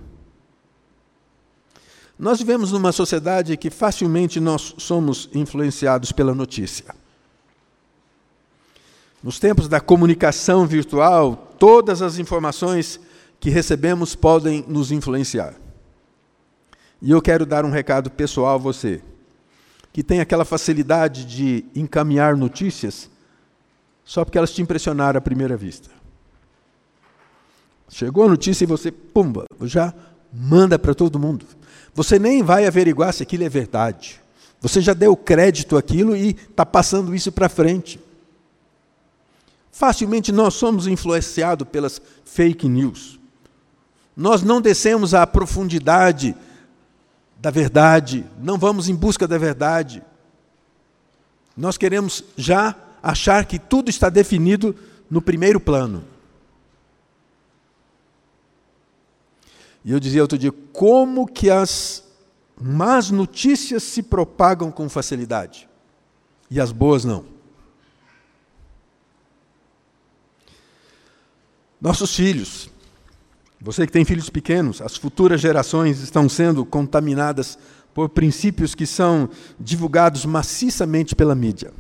Nós 2.20 2.38
vivemos 2.38 2.72
numa 2.72 2.91
sociedade 2.91 3.58
que 3.58 3.72
facilmente 3.72 4.39
nós 4.39 4.75
somos 4.77 5.27
influenciados 5.34 6.12
pela 6.12 6.36
notícia. 6.36 6.94
Nos 9.24 9.39
tempos 9.39 9.67
da 9.67 9.79
comunicação 9.79 10.67
virtual, 10.67 11.56
todas 11.58 12.03
as 12.03 12.20
informações 12.20 13.00
que 13.39 13.50
recebemos 13.50 14.13
podem 14.13 14.63
nos 14.67 14.91
influenciar. 14.91 15.56
E 17.01 17.10
eu 17.10 17.24
quero 17.24 17.44
dar 17.44 17.65
um 17.65 17.72
recado 17.72 18.12
pessoal 18.12 18.53
a 18.53 18.60
você 18.60 19.01
que 19.98 20.04
tem 20.04 20.20
aquela 20.20 20.46
facilidade 20.46 21.25
de 21.25 21.66
encaminhar 21.75 22.38
notícias 22.38 23.10
só 24.06 24.24
porque 24.24 24.38
elas 24.38 24.54
te 24.54 24.62
impressionaram 24.62 25.18
à 25.18 25.22
primeira 25.22 25.58
vista. 25.58 25.89
Chegou 27.89 28.25
a 28.25 28.30
notícia 28.30 28.63
e 28.63 28.68
você, 28.68 28.92
pumba, 28.92 29.46
já 29.63 29.92
manda 30.32 30.78
para 30.78 30.93
todo 30.93 31.17
mundo. 31.17 31.48
Você 31.95 32.19
nem 32.19 32.43
vai 32.43 32.67
averiguar 32.67 33.12
se 33.12 33.24
aquilo 33.24 33.43
é 33.43 33.50
verdade. 33.50 34.21
Você 34.62 34.82
já 34.82 34.93
deu 34.93 35.17
crédito 35.17 35.76
àquilo 35.76 36.15
e 36.15 36.30
está 36.30 36.63
passando 36.63 37.15
isso 37.15 37.32
para 37.32 37.50
frente. 37.50 38.00
Facilmente 39.71 40.32
nós 40.32 40.54
somos 40.54 40.86
influenciados 40.86 41.67
pelas 41.69 42.00
fake 42.24 42.69
news. 42.69 43.19
Nós 44.15 44.43
não 44.43 44.62
descemos 44.62 45.15
à 45.15 45.26
profundidade 45.26 46.36
da 47.39 47.52
verdade, 47.52 48.26
não 48.39 48.58
vamos 48.58 48.89
em 48.89 48.95
busca 48.95 49.28
da 49.28 49.38
verdade. 49.38 50.04
Nós 51.56 51.78
queremos 51.78 52.23
já 52.36 52.76
achar 53.02 53.45
que 53.45 53.60
tudo 53.60 53.89
está 53.89 54.10
definido 54.10 54.76
no 55.10 55.21
primeiro 55.21 55.60
plano. 55.60 56.04
E 59.86 59.91
eu 59.91 60.00
dizia 60.00 60.21
outro 60.21 60.38
dia, 60.38 60.52
como 60.73 61.26
que 61.26 61.50
as 61.50 62.04
más 62.60 63.10
notícias 63.10 63.84
se 63.84 64.04
propagam 64.04 64.71
com 64.71 64.89
facilidade 64.89 65.69
e 66.50 66.60
as 66.60 66.71
boas 66.71 67.06
não? 67.06 67.23
Nossos 71.80 72.15
filhos, 72.15 72.69
você 73.60 73.86
que 73.86 73.91
tem 73.91 74.06
filhos 74.06 74.30
pequenos, 74.30 74.82
as 74.82 74.96
futuras 74.96 75.41
gerações 75.41 76.00
estão 76.00 76.30
sendo 76.30 76.63
contaminadas 76.63 77.58
por 77.93 78.10
princípios 78.10 78.76
que 78.76 78.86
são 78.86 79.30
divulgados 79.60 80.26
maciçamente 80.26 81.15
pela 81.15 81.34
mídia. 81.34 81.74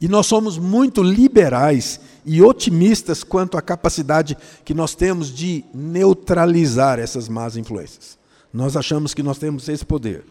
E 0.00 0.06
nós 0.06 0.26
somos 0.26 0.58
muito 0.58 1.02
liberais 1.02 2.00
e 2.24 2.42
otimistas 2.42 3.24
quanto 3.24 3.56
à 3.56 3.62
capacidade 3.62 4.36
que 4.64 4.74
nós 4.74 4.94
temos 4.94 5.34
de 5.34 5.64
neutralizar 5.72 6.98
essas 6.98 7.28
más 7.28 7.56
influências. 7.56 8.18
Nós 8.52 8.76
achamos 8.76 9.14
que 9.14 9.22
nós 9.22 9.38
temos 9.38 9.68
esse 9.68 9.84
poder. 9.84 10.24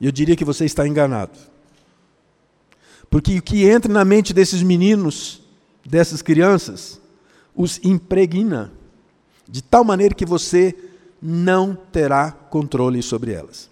E 0.00 0.06
eu 0.06 0.12
diria 0.12 0.34
que 0.34 0.44
você 0.44 0.64
está 0.64 0.88
enganado. 0.88 1.38
Porque 3.08 3.38
o 3.38 3.42
que 3.42 3.68
entra 3.68 3.92
na 3.92 4.04
mente 4.04 4.32
desses 4.32 4.62
meninos, 4.62 5.42
dessas 5.86 6.20
crianças, 6.20 7.00
os 7.54 7.78
impregna 7.84 8.72
de 9.48 9.62
tal 9.62 9.84
maneira 9.84 10.14
que 10.14 10.26
você 10.26 10.74
não 11.20 11.74
terá 11.74 12.30
controle 12.30 13.02
sobre 13.02 13.32
elas. 13.32 13.70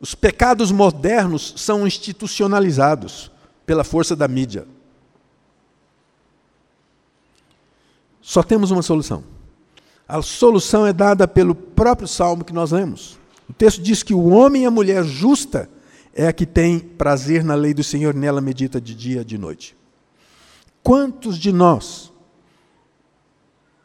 Os 0.00 0.14
pecados 0.14 0.70
modernos 0.70 1.54
são 1.56 1.86
institucionalizados 1.86 3.30
pela 3.64 3.84
força 3.84 4.14
da 4.14 4.28
mídia. 4.28 4.66
Só 8.20 8.42
temos 8.42 8.70
uma 8.70 8.82
solução. 8.82 9.24
A 10.06 10.20
solução 10.20 10.86
é 10.86 10.92
dada 10.92 11.26
pelo 11.26 11.54
próprio 11.54 12.06
salmo 12.06 12.44
que 12.44 12.52
nós 12.52 12.72
lemos. 12.72 13.18
O 13.48 13.52
texto 13.52 13.80
diz 13.80 14.02
que 14.02 14.12
o 14.12 14.28
homem 14.28 14.64
e 14.64 14.66
a 14.66 14.70
mulher 14.70 15.04
justa 15.04 15.70
é 16.14 16.26
a 16.26 16.32
que 16.32 16.46
tem 16.46 16.78
prazer 16.78 17.42
na 17.42 17.54
lei 17.54 17.74
do 17.74 17.82
Senhor, 17.82 18.14
nela 18.14 18.40
medita 18.40 18.80
de 18.80 18.94
dia 18.94 19.22
e 19.22 19.24
de 19.24 19.38
noite. 19.38 19.76
Quantos 20.82 21.38
de 21.38 21.50
nós 21.50 22.12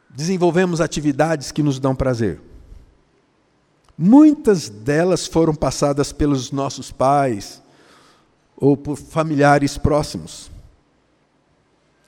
desenvolvemos 0.10 0.82
atividades 0.82 1.52
que 1.52 1.64
nos 1.64 1.80
dão 1.80 1.96
prazer. 1.96 2.42
Muitas 3.98 4.70
delas 4.70 5.28
foram 5.28 5.54
passadas 5.54 6.12
pelos 6.12 6.52
nossos 6.52 6.92
pais 6.92 7.62
ou 8.56 8.78
por 8.78 8.98
familiares 8.98 9.78
próximos. 9.78 10.50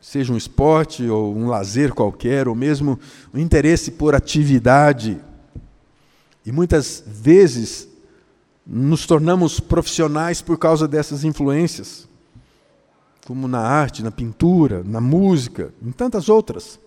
Seja 0.02 0.34
um 0.34 0.38
esporte 0.38 1.08
ou 1.08 1.36
um 1.36 1.48
lazer 1.48 1.94
qualquer, 1.94 2.48
ou 2.48 2.56
mesmo 2.56 3.00
um 3.34 3.38
interesse 3.38 3.92
por 3.92 4.16
atividade. 4.16 5.22
E 6.46 6.52
muitas 6.52 7.04
vezes 7.06 7.88
nos 8.66 9.06
tornamos 9.06 9.60
profissionais 9.60 10.42
por 10.42 10.58
causa 10.58 10.88
dessas 10.88 11.24
influências, 11.24 12.08
como 13.26 13.48
na 13.48 13.60
arte, 13.60 14.02
na 14.02 14.12
pintura, 14.12 14.84
na 14.84 15.02
música, 15.02 15.74
em 15.82 15.92
tantas 15.92 16.30
outras. 16.30 16.80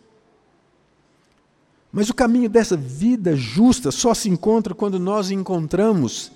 Mas 1.94 2.10
o 2.10 2.14
caminho 2.14 2.48
dessa 2.48 2.76
vida 2.76 3.36
justa 3.36 3.92
só 3.92 4.12
se 4.14 4.28
encontra 4.28 4.74
quando 4.74 4.98
nós 4.98 5.30
encontramos 5.30 6.32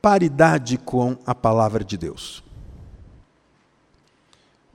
paridade 0.00 0.78
com 0.78 1.18
a 1.26 1.34
palavra 1.34 1.82
de 1.82 1.96
Deus. 1.96 2.44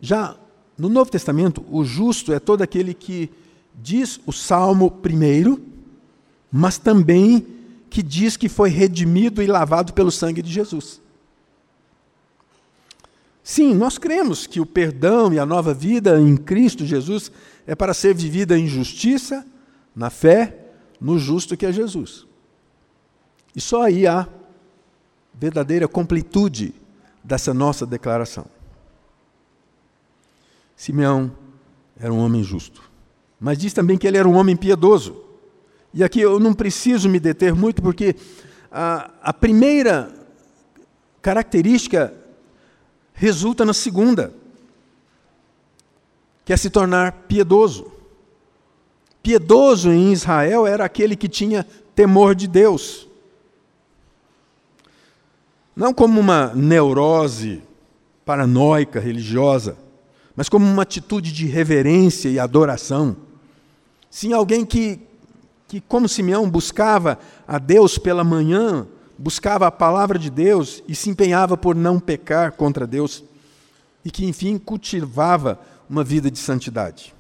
Já 0.02 0.36
no 0.78 0.90
Novo 0.90 1.10
Testamento, 1.10 1.64
o 1.72 1.86
justo 1.86 2.34
é 2.34 2.40
todo 2.40 2.62
aquele 2.62 2.94
que 2.94 3.32
diz 3.74 4.20
o 4.26 4.34
salmo 4.34 4.92
primeiro, 4.92 5.64
mas 6.52 6.78
também 6.78 7.48
que 7.90 8.04
diz 8.04 8.36
que 8.36 8.50
foi 8.50 8.70
redimido 8.70 9.42
e 9.42 9.48
lavado 9.48 9.94
pelo 9.94 10.12
sangue 10.12 10.42
de 10.42 10.52
Jesus. 10.52 11.00
Sim, 13.50 13.74
nós 13.74 13.98
cremos 13.98 14.46
que 14.46 14.60
o 14.60 14.66
perdão 14.66 15.32
e 15.32 15.40
a 15.40 15.46
nova 15.46 15.74
vida 15.74 16.20
em 16.20 16.36
Cristo 16.36 16.86
Jesus 16.86 17.32
é 17.66 17.74
para 17.74 17.94
ser 17.94 18.14
vivida 18.14 18.60
em 18.60 18.68
justiça, 18.68 19.48
na 19.96 20.10
fé, 20.10 20.66
no 21.00 21.18
justo 21.18 21.56
que 21.56 21.66
é 21.66 21.72
Jesus. 21.72 22.28
E 23.56 23.62
só 23.62 23.84
aí 23.84 24.06
há 24.06 24.28
verdadeira 25.34 25.88
completude 25.88 26.76
dessa 27.24 27.54
nossa 27.54 27.86
declaração. 27.86 28.48
Simeão 30.76 31.32
era 31.98 32.14
um 32.14 32.20
homem 32.20 32.44
justo, 32.44 32.82
mas 33.40 33.58
diz 33.58 33.72
também 33.72 33.98
que 33.98 34.06
ele 34.06 34.18
era 34.18 34.28
um 34.28 34.36
homem 34.36 34.58
piedoso. 34.58 35.24
E 35.94 36.04
aqui 36.04 36.20
eu 36.20 36.38
não 36.38 36.54
preciso 36.54 37.08
me 37.08 37.18
deter 37.18 37.56
muito, 37.56 37.82
porque 37.82 38.14
a, 38.70 39.10
a 39.22 39.32
primeira 39.32 40.14
característica 41.22 42.27
resulta 43.18 43.66
na 43.66 43.74
segunda, 43.74 44.32
que 46.46 46.54
é 46.54 46.58
se 46.58 46.70
tornar 46.70 47.12
piedoso. 47.28 47.92
Piedoso 49.24 49.92
em 49.92 50.14
Israel 50.14 50.68
era 50.68 50.86
aquele 50.86 51.16
que 51.16 51.28
tinha 51.28 51.66
temor 51.96 52.36
de 52.36 52.48
Deus. 52.48 53.08
Não 55.76 55.94
como 55.94 56.20
uma 56.20 56.54
neurose 56.54 57.64
paranoica 58.24 59.00
religiosa, 59.00 59.78
mas 60.36 60.48
como 60.48 60.66
uma 60.66 60.84
atitude 60.84 61.34
de 61.34 61.48
reverência 61.48 62.30
e 62.30 62.38
adoração. 62.38 63.18
Sim, 64.12 64.32
alguém 64.32 64.64
que, 64.64 65.00
que 65.68 65.82
como 65.82 66.08
Simeão, 66.08 66.48
buscava 66.48 67.18
a 67.48 67.58
Deus 67.58 67.98
pela 67.98 68.24
manhã, 68.24 68.88
buscava 69.18 69.68
a 69.68 69.72
palavra 69.72 70.20
de 70.20 70.30
Deus 70.30 70.84
e 70.88 70.96
se 70.96 71.10
empenhava 71.10 71.58
por 71.58 71.76
não 71.76 72.00
pecar 72.00 72.52
contra 72.54 72.86
Deus, 72.86 73.24
e 74.06 74.12
que, 74.12 74.26
enfim, 74.26 74.58
cultivava 74.58 75.60
uma 75.90 76.04
vida 76.04 76.30
de 76.30 76.40
santidade. 76.40 77.14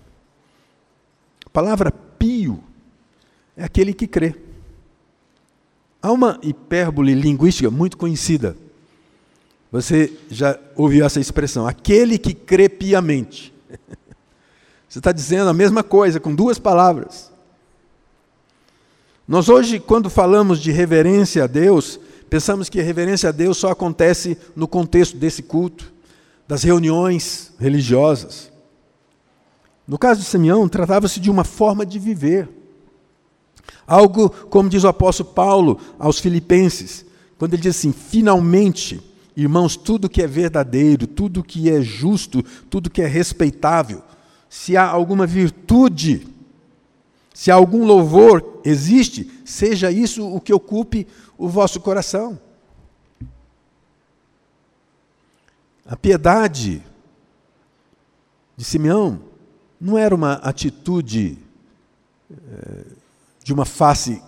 A 1.45 1.49
palavra 1.49 1.91
pio 1.91 2.63
é 3.55 3.63
aquele 3.63 3.93
que 3.93 4.07
crê. 4.07 4.35
Há 6.01 6.11
uma 6.11 6.39
hipérbole 6.43 7.13
linguística 7.13 7.71
muito 7.71 7.97
conhecida. 7.97 8.55
Você 9.71 10.17
já 10.29 10.57
ouviu 10.75 11.05
essa 11.05 11.19
expressão? 11.19 11.67
Aquele 11.67 12.17
que 12.17 12.33
crê 12.33 12.69
piamente. 12.69 13.53
Você 14.87 14.99
está 14.99 15.11
dizendo 15.11 15.49
a 15.49 15.53
mesma 15.53 15.83
coisa, 15.83 16.19
com 16.19 16.33
duas 16.33 16.57
palavras. 16.57 17.31
Nós 19.27 19.49
hoje, 19.49 19.77
quando 19.77 20.09
falamos 20.09 20.57
de 20.59 20.71
reverência 20.71 21.43
a 21.43 21.47
Deus, 21.47 21.99
pensamos 22.29 22.69
que 22.69 22.79
a 22.79 22.83
reverência 22.83 23.27
a 23.27 23.31
Deus 23.33 23.57
só 23.57 23.69
acontece 23.69 24.37
no 24.55 24.69
contexto 24.69 25.17
desse 25.17 25.43
culto, 25.43 25.91
das 26.47 26.63
reuniões 26.63 27.51
religiosas. 27.59 28.49
No 29.85 29.97
caso 29.97 30.21
de 30.21 30.25
Simeão, 30.25 30.69
tratava-se 30.69 31.19
de 31.19 31.29
uma 31.29 31.43
forma 31.43 31.85
de 31.85 31.99
viver. 31.99 32.47
Algo 33.85 34.29
como 34.29 34.69
diz 34.69 34.85
o 34.85 34.87
apóstolo 34.87 35.29
Paulo 35.29 35.77
aos 35.99 36.19
Filipenses, 36.19 37.05
quando 37.37 37.53
ele 37.53 37.63
diz 37.63 37.75
assim: 37.75 37.91
finalmente, 37.91 39.01
irmãos, 39.35 39.75
tudo 39.75 40.09
que 40.09 40.21
é 40.21 40.27
verdadeiro, 40.27 41.05
tudo 41.05 41.43
que 41.43 41.69
é 41.69 41.81
justo, 41.81 42.41
tudo 42.69 42.89
que 42.89 43.01
é 43.01 43.07
respeitável, 43.07 44.01
se 44.49 44.77
há 44.77 44.87
alguma 44.87 45.27
virtude, 45.27 46.27
se 47.37 47.51
algum 47.51 47.85
louvor 47.85 48.61
existe, 48.65 49.31
seja 49.45 49.91
isso 49.91 50.27
o 50.27 50.41
que 50.41 50.51
ocupe 50.51 51.05
o 51.37 51.47
vosso 51.47 51.79
coração. 51.79 52.39
A 55.85 55.95
piedade 55.95 56.83
de 58.55 58.65
Simeão 58.65 59.21
não 59.79 59.99
era 59.99 60.15
uma 60.15 60.33
atitude 60.33 61.37
eh, 62.31 62.85
de 63.43 63.53
uma 63.53 63.65
face 63.65 64.19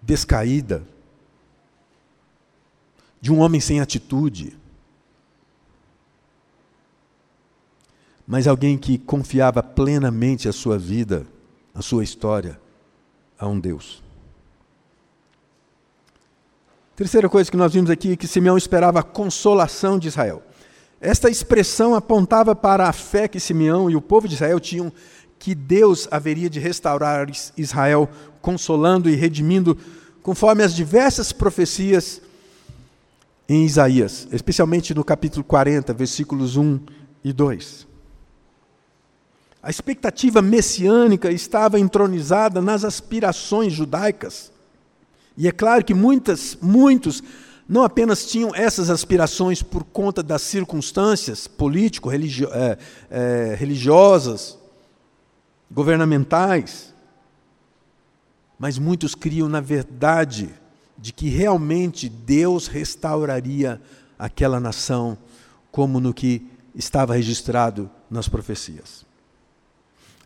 descaída, 0.00 0.86
de 3.20 3.32
um 3.32 3.40
homem 3.40 3.60
sem 3.60 3.80
atitude, 3.80 4.56
mas 8.24 8.46
alguém 8.46 8.78
que 8.78 8.98
confiava 8.98 9.64
plenamente 9.64 10.48
a 10.48 10.52
sua 10.52 10.78
vida, 10.78 11.26
a 11.78 11.82
sua 11.82 12.02
história 12.02 12.60
a 13.38 13.46
um 13.46 13.60
Deus. 13.60 14.02
Terceira 16.96 17.28
coisa 17.28 17.48
que 17.48 17.56
nós 17.56 17.72
vimos 17.72 17.88
aqui 17.88 18.12
é 18.12 18.16
que 18.16 18.26
Simeão 18.26 18.58
esperava 18.58 18.98
a 18.98 19.04
consolação 19.04 19.96
de 19.96 20.08
Israel. 20.08 20.42
Esta 21.00 21.30
expressão 21.30 21.94
apontava 21.94 22.56
para 22.56 22.88
a 22.88 22.92
fé 22.92 23.28
que 23.28 23.38
Simeão 23.38 23.88
e 23.88 23.94
o 23.94 24.02
povo 24.02 24.26
de 24.26 24.34
Israel 24.34 24.58
tinham 24.58 24.92
que 25.38 25.54
Deus 25.54 26.08
haveria 26.10 26.50
de 26.50 26.58
restaurar 26.58 27.30
Israel, 27.56 28.10
consolando 28.42 29.08
e 29.08 29.14
redimindo, 29.14 29.78
conforme 30.20 30.64
as 30.64 30.74
diversas 30.74 31.30
profecias 31.30 32.20
em 33.48 33.64
Isaías, 33.64 34.26
especialmente 34.32 34.92
no 34.92 35.04
capítulo 35.04 35.44
40, 35.44 35.94
versículos 35.94 36.56
1 36.56 36.80
e 37.22 37.32
2. 37.32 37.87
A 39.62 39.70
expectativa 39.70 40.40
messiânica 40.40 41.30
estava 41.30 41.80
entronizada 41.80 42.62
nas 42.62 42.84
aspirações 42.84 43.72
judaicas. 43.72 44.52
E 45.36 45.48
é 45.48 45.52
claro 45.52 45.84
que 45.84 45.94
muitas, 45.94 46.56
muitos 46.60 47.22
não 47.68 47.82
apenas 47.82 48.26
tinham 48.26 48.54
essas 48.54 48.88
aspirações 48.88 49.62
por 49.62 49.84
conta 49.84 50.22
das 50.22 50.42
circunstâncias 50.42 51.46
político, 51.46 52.08
religio, 52.08 52.48
é, 52.52 52.78
é, 53.10 53.56
religiosas, 53.58 54.56
governamentais, 55.70 56.94
mas 58.58 58.78
muitos 58.78 59.14
criam 59.14 59.48
na 59.48 59.60
verdade 59.60 60.48
de 60.96 61.12
que 61.12 61.28
realmente 61.28 62.08
Deus 62.08 62.66
restauraria 62.66 63.80
aquela 64.18 64.58
nação, 64.58 65.16
como 65.70 66.00
no 66.00 66.12
que 66.12 66.44
estava 66.74 67.14
registrado 67.14 67.88
nas 68.10 68.28
profecias. 68.28 69.07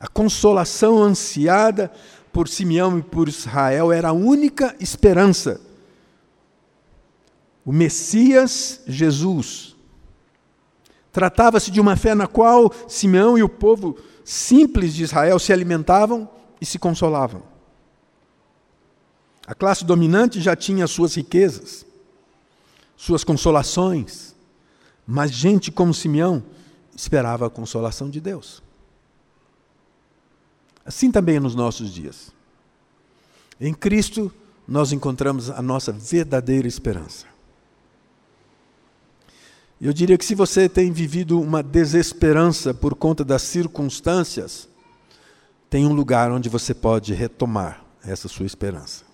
A 0.02 0.08
consolação 0.08 1.02
ansiada 1.02 1.90
por 2.30 2.46
Simeão 2.46 2.98
e 2.98 3.02
por 3.02 3.26
Israel 3.26 3.90
era 3.90 4.10
a 4.10 4.12
única 4.12 4.76
esperança 4.78 5.72
o 7.64 7.72
Messias 7.72 8.80
Jesus. 8.86 9.76
Tratava-se 11.12 11.70
de 11.70 11.80
uma 11.80 11.96
fé 11.96 12.14
na 12.14 12.26
qual 12.26 12.72
Simeão 12.88 13.36
e 13.38 13.42
o 13.42 13.48
povo 13.48 13.96
simples 14.24 14.94
de 14.94 15.04
Israel 15.04 15.38
se 15.38 15.52
alimentavam 15.52 16.28
e 16.60 16.66
se 16.66 16.78
consolavam. 16.78 17.42
A 19.46 19.54
classe 19.54 19.84
dominante 19.84 20.40
já 20.40 20.56
tinha 20.56 20.86
suas 20.86 21.14
riquezas, 21.14 21.84
suas 22.96 23.24
consolações, 23.24 24.34
mas 25.06 25.30
gente 25.30 25.70
como 25.70 25.92
Simeão 25.92 26.42
esperava 26.94 27.46
a 27.46 27.50
consolação 27.50 28.08
de 28.08 28.20
Deus. 28.20 28.62
Assim 30.84 31.10
também 31.10 31.38
nos 31.38 31.54
nossos 31.54 31.92
dias. 31.92 32.32
Em 33.60 33.72
Cristo 33.72 34.32
nós 34.66 34.92
encontramos 34.92 35.50
a 35.50 35.60
nossa 35.60 35.92
verdadeira 35.92 36.66
esperança. 36.66 37.26
Eu 39.80 39.92
diria 39.92 40.16
que 40.16 40.24
se 40.24 40.34
você 40.34 40.68
tem 40.68 40.92
vivido 40.92 41.40
uma 41.40 41.62
desesperança 41.62 42.72
por 42.72 42.94
conta 42.94 43.24
das 43.24 43.42
circunstâncias, 43.42 44.68
tem 45.68 45.86
um 45.86 45.92
lugar 45.92 46.30
onde 46.30 46.48
você 46.48 46.72
pode 46.72 47.12
retomar 47.12 47.84
essa 48.04 48.28
sua 48.28 48.46
esperança. 48.46 49.04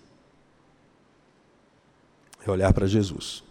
É 2.46 2.50
olhar 2.50 2.72
para 2.74 2.87
Jesus. 2.87 3.42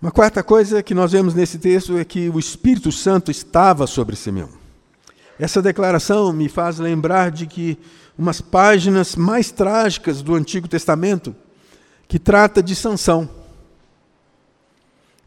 Uma 0.00 0.10
quarta 0.10 0.42
coisa 0.42 0.82
que 0.82 0.94
nós 0.94 1.12
vemos 1.12 1.32
nesse 1.32 1.58
texto 1.58 1.96
é 1.96 2.04
que 2.04 2.28
o 2.28 2.38
Espírito 2.38 2.92
Santo 2.92 3.30
estava 3.30 3.86
sobre 3.86 4.14
Simeão. 4.14 4.50
Essa 5.38 5.62
declaração 5.62 6.32
me 6.34 6.50
faz 6.50 6.78
lembrar 6.78 7.30
de 7.30 7.46
que 7.46 7.78
umas 8.16 8.40
páginas 8.42 9.16
mais 9.16 9.50
trágicas 9.50 10.20
do 10.20 10.34
Antigo 10.34 10.68
Testamento 10.68 11.34
que 12.06 12.18
trata 12.18 12.62
de 12.62 12.74
Sansão, 12.74 13.28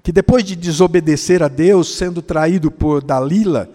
que 0.04 0.12
depois 0.12 0.44
de 0.44 0.56
desobedecer 0.56 1.42
a 1.42 1.48
Deus, 1.48 1.96
sendo 1.96 2.22
traído 2.22 2.70
por 2.70 3.04
Dalila, 3.04 3.70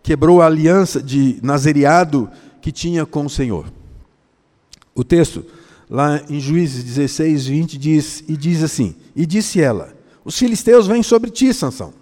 quebrou 0.00 0.40
a 0.40 0.46
aliança 0.46 1.02
de 1.02 1.40
nazereado 1.42 2.30
que 2.60 2.70
tinha 2.70 3.04
com 3.04 3.26
o 3.26 3.30
Senhor. 3.30 3.66
O 4.94 5.02
texto, 5.02 5.44
lá 5.92 6.22
em 6.30 6.40
Juízes 6.40 6.82
16, 6.82 7.46
20, 7.46 7.78
diz, 7.78 8.24
e 8.26 8.34
diz 8.34 8.62
assim: 8.62 8.96
E 9.14 9.26
disse 9.26 9.60
ela: 9.60 9.94
Os 10.24 10.38
filisteus 10.38 10.86
vêm 10.86 11.02
sobre 11.02 11.30
ti, 11.30 11.52
Sansão. 11.52 11.92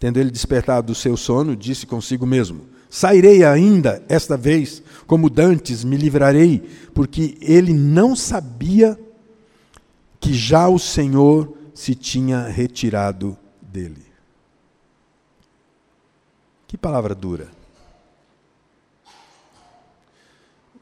Tendo 0.00 0.18
ele 0.18 0.30
despertado 0.30 0.86
do 0.86 0.94
seu 0.94 1.14
sono, 1.14 1.54
disse 1.54 1.84
consigo 1.84 2.24
mesmo: 2.24 2.62
Sairei 2.88 3.44
ainda 3.44 4.02
esta 4.08 4.34
vez, 4.34 4.82
como 5.06 5.28
dantes 5.28 5.84
me 5.84 5.98
livrarei, 5.98 6.62
porque 6.94 7.36
ele 7.42 7.74
não 7.74 8.16
sabia 8.16 8.98
que 10.18 10.32
já 10.32 10.66
o 10.66 10.78
Senhor 10.78 11.54
se 11.74 11.94
tinha 11.94 12.44
retirado 12.44 13.36
dele. 13.60 14.06
Que 16.66 16.78
palavra 16.78 17.14
dura. 17.14 17.55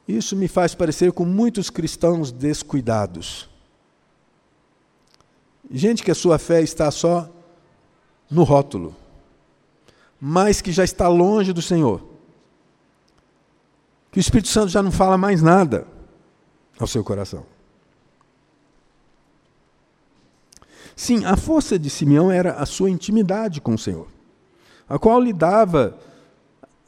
Isso 0.07 0.37
me 0.37 0.49
faz 0.49 0.75
parecer 0.75 1.13
com 1.13 1.25
muitos 1.25 1.71
cristãos 1.71 2.31
descuidados. 2.31 3.49
Gente 5.71 6.03
que 6.03 6.11
a 6.11 6.15
sua 6.15 6.39
fé 6.39 6.63
está 6.63 6.91
só 6.91 7.29
no 8.31 8.43
rótulo, 8.43 8.95
mas 10.21 10.61
que 10.61 10.73
já 10.73 10.85
está 10.85 11.09
longe 11.09 11.53
do 11.53 11.63
Senhor. 11.63 12.03
Que 14.13 14.19
o 14.19 14.21
Espírito 14.21 14.49
Santo 14.49 14.69
já 14.69 14.83
não 14.83 14.93
fala 14.93 15.17
mais 15.17 15.41
nada 15.41 15.87
ao 16.79 16.87
seu 16.87 17.03
coração. 17.03 17.47
Sim, 20.95 21.25
a 21.25 21.37
força 21.37 21.79
de 21.79 21.91
Simeão 21.91 22.31
era 22.31 22.55
a 22.55 22.67
sua 22.67 22.91
intimidade 22.91 23.61
com 23.61 23.75
o 23.75 23.79
Senhor, 23.79 24.07
a 24.89 24.99
qual 24.99 25.21
lhe 25.21 25.33
dava 25.33 25.99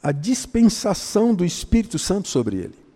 a 0.01 0.11
dispensação 0.11 1.33
do 1.35 1.43
Espírito 1.43 1.99
Santo 1.99 2.27
sobre 2.27 2.57
ele. 2.57 2.86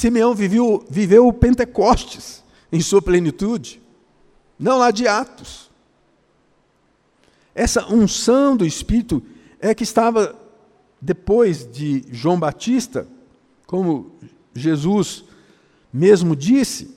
Simeão 0.00 0.34
viveu, 0.34 0.82
viveu 0.88 1.28
o 1.28 1.32
Pentecostes 1.32 2.42
em 2.72 2.80
sua 2.80 3.02
plenitude, 3.02 3.82
não 4.58 4.78
lá 4.78 4.90
de 4.90 5.06
Atos. 5.06 5.70
Essa 7.54 7.84
unção 7.92 8.56
do 8.56 8.64
Espírito 8.64 9.22
é 9.60 9.74
que 9.74 9.82
estava 9.82 10.34
depois 11.02 11.70
de 11.70 12.02
João 12.10 12.40
Batista, 12.40 13.06
como 13.66 14.12
Jesus 14.54 15.22
mesmo 15.92 16.34
disse, 16.34 16.96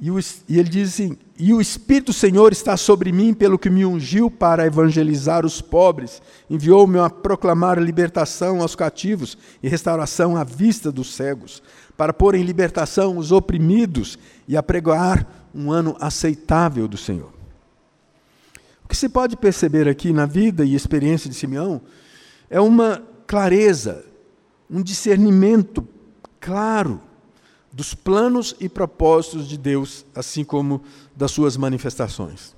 e, 0.00 0.10
o, 0.10 0.18
e, 0.20 0.58
ele 0.58 0.68
diz 0.68 0.94
assim: 0.94 1.16
E 1.38 1.52
o 1.52 1.60
Espírito 1.60 2.06
do 2.06 2.12
Senhor 2.12 2.52
está 2.52 2.76
sobre 2.76 3.10
mim, 3.10 3.34
pelo 3.34 3.58
que 3.58 3.68
me 3.68 3.84
ungiu 3.84 4.30
para 4.30 4.64
evangelizar 4.64 5.44
os 5.44 5.60
pobres, 5.60 6.22
enviou-me 6.48 6.98
a 6.98 7.10
proclamar 7.10 7.78
libertação 7.78 8.62
aos 8.62 8.76
cativos 8.76 9.36
e 9.60 9.68
restauração 9.68 10.36
à 10.36 10.44
vista 10.44 10.92
dos 10.92 11.14
cegos, 11.14 11.62
para 11.96 12.12
pôr 12.12 12.36
em 12.36 12.44
libertação 12.44 13.18
os 13.18 13.32
oprimidos 13.32 14.18
e 14.46 14.56
a 14.56 14.62
pregoar 14.62 15.26
um 15.52 15.72
ano 15.72 15.96
aceitável 16.00 16.86
do 16.86 16.96
Senhor. 16.96 17.32
O 18.84 18.88
que 18.88 18.96
se 18.96 19.08
pode 19.08 19.36
perceber 19.36 19.88
aqui 19.88 20.12
na 20.12 20.26
vida 20.26 20.64
e 20.64 20.74
experiência 20.74 21.28
de 21.28 21.34
Simeão 21.34 21.80
é 22.48 22.60
uma 22.60 23.02
clareza, 23.26 24.04
um 24.70 24.80
discernimento 24.80 25.86
claro 26.40 27.00
dos 27.78 27.94
planos 27.94 28.56
e 28.58 28.68
propósitos 28.68 29.46
de 29.46 29.56
Deus, 29.56 30.04
assim 30.12 30.42
como 30.42 30.82
das 31.14 31.30
suas 31.30 31.56
manifestações. 31.56 32.52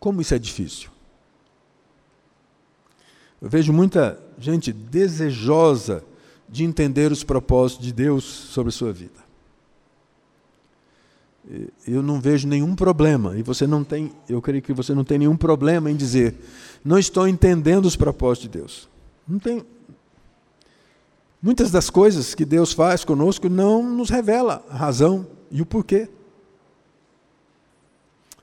Como 0.00 0.20
isso 0.20 0.34
é 0.34 0.40
difícil. 0.40 0.90
Eu 3.40 3.48
vejo 3.48 3.72
muita 3.72 4.20
gente 4.40 4.72
desejosa 4.72 6.04
de 6.48 6.64
entender 6.64 7.12
os 7.12 7.22
propósitos 7.22 7.86
de 7.86 7.92
Deus 7.92 8.24
sobre 8.24 8.70
a 8.70 8.72
sua 8.72 8.92
vida. 8.92 9.20
Eu 11.86 12.02
não 12.02 12.20
vejo 12.20 12.48
nenhum 12.48 12.74
problema, 12.74 13.38
e 13.38 13.42
você 13.44 13.68
não 13.68 13.84
tem, 13.84 14.10
eu 14.28 14.42
creio 14.42 14.60
que 14.60 14.72
você 14.72 14.92
não 14.92 15.04
tem 15.04 15.16
nenhum 15.16 15.36
problema 15.36 15.88
em 15.88 15.94
dizer, 15.94 16.34
não 16.84 16.98
estou 16.98 17.28
entendendo 17.28 17.84
os 17.84 17.94
propósitos 17.94 18.50
de 18.50 18.58
Deus. 18.58 18.88
Não 19.28 19.38
tem, 19.38 19.64
Muitas 21.40 21.70
das 21.70 21.88
coisas 21.88 22.34
que 22.34 22.44
Deus 22.44 22.72
faz 22.72 23.04
conosco 23.04 23.48
não 23.48 23.82
nos 23.82 24.10
revela 24.10 24.64
a 24.68 24.76
razão 24.76 25.26
e 25.50 25.62
o 25.62 25.66
porquê. 25.66 26.08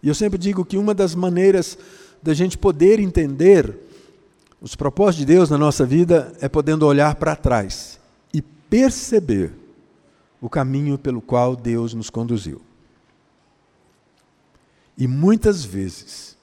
E 0.02 0.08
eu 0.08 0.16
sempre 0.16 0.38
digo 0.38 0.64
que 0.64 0.78
uma 0.78 0.94
das 0.94 1.14
maneiras 1.14 1.78
da 2.22 2.34
gente 2.34 2.58
poder 2.58 3.00
entender 3.00 3.78
os 4.62 4.76
propósitos 4.76 5.20
de 5.20 5.34
Deus 5.34 5.50
na 5.50 5.58
nossa 5.58 5.86
vida 5.86 6.34
é 6.40 6.48
podendo 6.48 6.86
olhar 6.88 7.16
para 7.16 7.36
trás 7.36 8.00
e 8.34 8.42
perceber 8.42 9.52
o 10.40 10.50
caminho 10.50 10.98
pelo 10.98 11.22
qual 11.22 11.56
Deus 11.56 11.94
nos 11.94 12.10
conduziu. 12.10 12.62
E 14.98 15.08
muitas 15.08 15.66
vezes, 15.66 16.38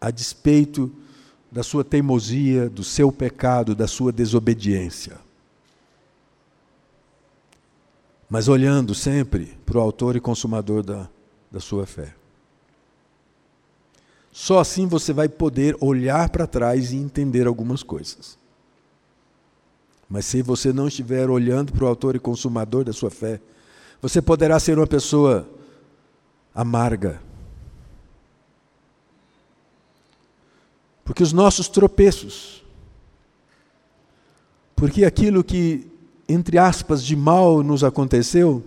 a 0.00 0.10
despeito 0.10 0.90
da 1.50 1.62
sua 1.62 1.84
teimosia, 1.84 2.70
do 2.70 2.82
seu 2.82 3.12
pecado, 3.12 3.74
da 3.74 3.86
sua 3.86 4.10
desobediência, 4.10 5.18
mas 8.32 8.48
olhando 8.48 8.94
sempre 8.94 9.58
para 9.66 9.76
o 9.76 9.80
autor 9.82 10.16
e 10.16 10.20
consumador 10.20 10.82
da, 10.82 11.06
da 11.50 11.60
sua 11.60 11.84
fé. 11.84 12.14
Só 14.32 14.58
assim 14.58 14.86
você 14.86 15.12
vai 15.12 15.28
poder 15.28 15.76
olhar 15.82 16.30
para 16.30 16.46
trás 16.46 16.92
e 16.92 16.96
entender 16.96 17.46
algumas 17.46 17.82
coisas. 17.82 18.38
Mas 20.08 20.24
se 20.24 20.40
você 20.40 20.72
não 20.72 20.88
estiver 20.88 21.28
olhando 21.28 21.74
para 21.74 21.84
o 21.84 21.86
autor 21.86 22.16
e 22.16 22.18
consumador 22.18 22.84
da 22.84 22.92
sua 22.94 23.10
fé, 23.10 23.38
você 24.00 24.22
poderá 24.22 24.58
ser 24.58 24.78
uma 24.78 24.86
pessoa 24.86 25.46
amarga. 26.54 27.20
Porque 31.04 31.22
os 31.22 31.34
nossos 31.34 31.68
tropeços, 31.68 32.64
porque 34.74 35.04
aquilo 35.04 35.44
que 35.44 35.91
entre 36.32 36.58
aspas, 36.58 37.04
de 37.04 37.14
mal 37.14 37.62
nos 37.62 37.84
aconteceu, 37.84 38.62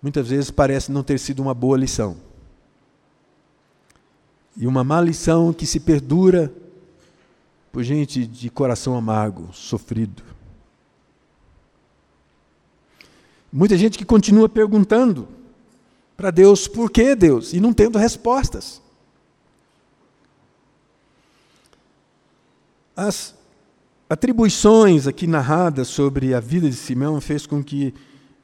muitas 0.00 0.28
vezes 0.28 0.50
parece 0.50 0.90
não 0.90 1.02
ter 1.02 1.18
sido 1.18 1.40
uma 1.40 1.54
boa 1.54 1.76
lição. 1.76 2.16
E 4.56 4.66
uma 4.66 4.84
má 4.84 5.00
lição 5.00 5.52
que 5.52 5.66
se 5.66 5.80
perdura 5.80 6.52
por 7.70 7.82
gente 7.82 8.26
de 8.26 8.50
coração 8.50 8.96
amargo, 8.96 9.52
sofrido. 9.52 10.22
Muita 13.52 13.76
gente 13.76 13.98
que 13.98 14.04
continua 14.04 14.48
perguntando 14.48 15.28
para 16.16 16.30
Deus 16.30 16.68
por 16.68 16.90
que 16.90 17.14
Deus 17.14 17.52
e 17.52 17.60
não 17.60 17.72
tendo 17.72 17.98
respostas. 17.98 18.80
As 22.94 23.34
atribuições 24.12 25.06
aqui 25.06 25.26
narradas 25.26 25.88
sobre 25.88 26.34
a 26.34 26.40
vida 26.40 26.68
de 26.68 26.76
Simeão 26.76 27.18
fez 27.18 27.46
com 27.46 27.64
que 27.64 27.94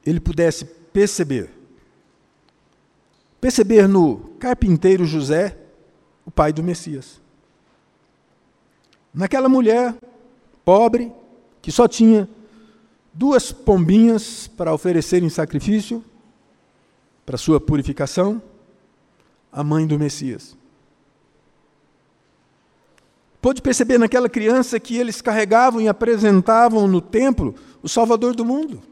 ele 0.05 0.19
pudesse 0.19 0.65
perceber. 0.65 1.51
Perceber 3.39 3.87
no 3.87 4.17
carpinteiro 4.39 5.05
José 5.05 5.59
o 6.25 6.31
pai 6.31 6.55
do 6.55 6.63
Messias. 6.63 7.21
Naquela 9.13 9.47
mulher 9.47 9.95
pobre, 10.65 11.13
que 11.61 11.71
só 11.71 11.87
tinha 11.87 12.27
duas 13.13 13.53
pombinhas 13.53 14.49
para 14.49 14.73
oferecer 14.73 15.23
em 15.23 15.29
sacrifício, 15.29 16.03
para 17.27 17.37
sua 17.37 17.61
purificação, 17.61 18.41
a 19.53 19.63
mãe 19.63 19.87
do 19.87 19.99
Messias. 19.99 20.57
Pôde 23.41 23.63
perceber 23.63 23.99
naquela 23.99 24.29
criança 24.29 24.81
que 24.81 24.97
eles 24.97 25.21
carregavam 25.21 25.81
e 25.81 25.89
apresentavam 25.89 26.89
no 26.89 27.01
templo 27.01 27.55
o 27.83 27.89
Salvador 27.89 28.35
do 28.35 28.45
mundo, 28.45 28.83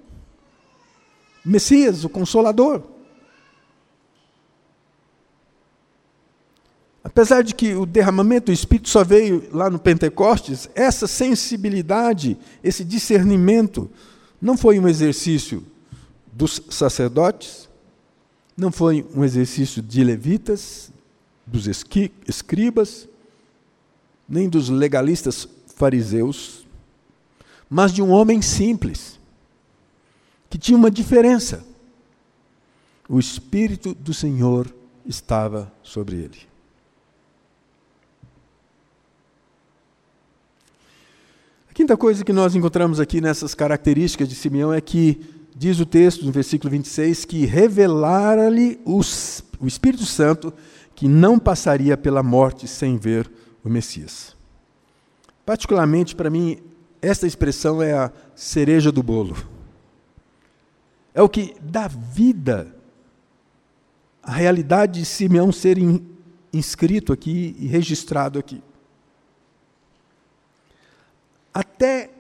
o 1.45 1.49
Messias, 1.49 2.05
o 2.05 2.09
Consolador. 2.09 2.83
Apesar 7.03 7.43
de 7.43 7.55
que 7.55 7.75
o 7.75 7.87
derramamento 7.87 8.47
do 8.47 8.53
Espírito 8.53 8.89
só 8.89 9.03
veio 9.03 9.49
lá 9.53 9.71
no 9.71 9.79
Pentecostes, 9.79 10.69
essa 10.75 11.07
sensibilidade, 11.07 12.37
esse 12.63 12.85
discernimento, 12.85 13.91
não 14.41 14.57
foi 14.57 14.79
um 14.79 14.89
exercício 14.89 15.65
dos 16.33 16.61
sacerdotes, 16.69 17.69
não 18.57 18.71
foi 18.71 19.07
um 19.15 19.25
exercício 19.25 19.83
de 19.83 20.05
levitas, 20.05 20.93
dos 21.47 21.67
escribas, 21.67 23.09
nem 24.29 24.49
dos 24.49 24.69
legalistas 24.69 25.49
fariseus, 25.77 26.67
mas 27.69 27.93
de 27.93 28.03
um 28.03 28.11
homem 28.11 28.41
simples, 28.41 29.19
que 30.49 30.59
tinha 30.59 30.77
uma 30.77 30.91
diferença. 30.91 31.65
O 33.09 33.19
Espírito 33.19 33.95
do 33.95 34.15
Senhor 34.15 34.73
estava 35.05 35.73
sobre 35.83 36.17
ele. 36.17 36.39
A 41.71 41.75
quinta 41.75 41.97
coisa 41.97 42.25
que 42.25 42.33
nós 42.33 42.55
encontramos 42.57 42.99
aqui 42.99 43.21
nessas 43.21 43.55
características 43.55 44.29
de 44.29 44.35
Simeão 44.35 44.73
é 44.73 44.81
que, 44.81 45.21
diz 45.55 45.79
o 45.79 45.87
texto 45.87 46.25
no 46.25 46.33
versículo 46.33 46.71
26, 46.71 47.25
que 47.25 47.45
revelara-lhe 47.45 48.81
o 48.85 49.01
Espírito 49.67 50.05
Santo 50.05 50.53
que 50.95 51.07
não 51.07 51.39
passaria 51.39 51.97
pela 51.97 52.23
morte 52.23 52.67
sem 52.67 52.97
ver 52.97 53.27
o 53.27 53.31
Messias. 53.71 54.37
Particularmente 55.45 56.15
para 56.15 56.31
mim, 56.31 56.59
esta 57.01 57.27
expressão 57.27 57.83
é 57.83 57.93
a 57.93 58.13
cereja 58.35 58.91
do 58.91 59.03
bolo. 59.03 59.37
É 61.15 61.23
o 61.23 61.29
que 61.29 61.55
dá 61.61 61.89
vida 61.89 62.75
à 64.23 64.33
realidade 64.33 65.01
de 65.01 65.07
Simeão 65.07 65.53
ser 65.53 65.79
inscrito 66.53 67.13
aqui 67.13 67.57
e 67.59 67.67
registrado 67.67 68.39
aqui. 68.39 68.63
até 71.57 72.11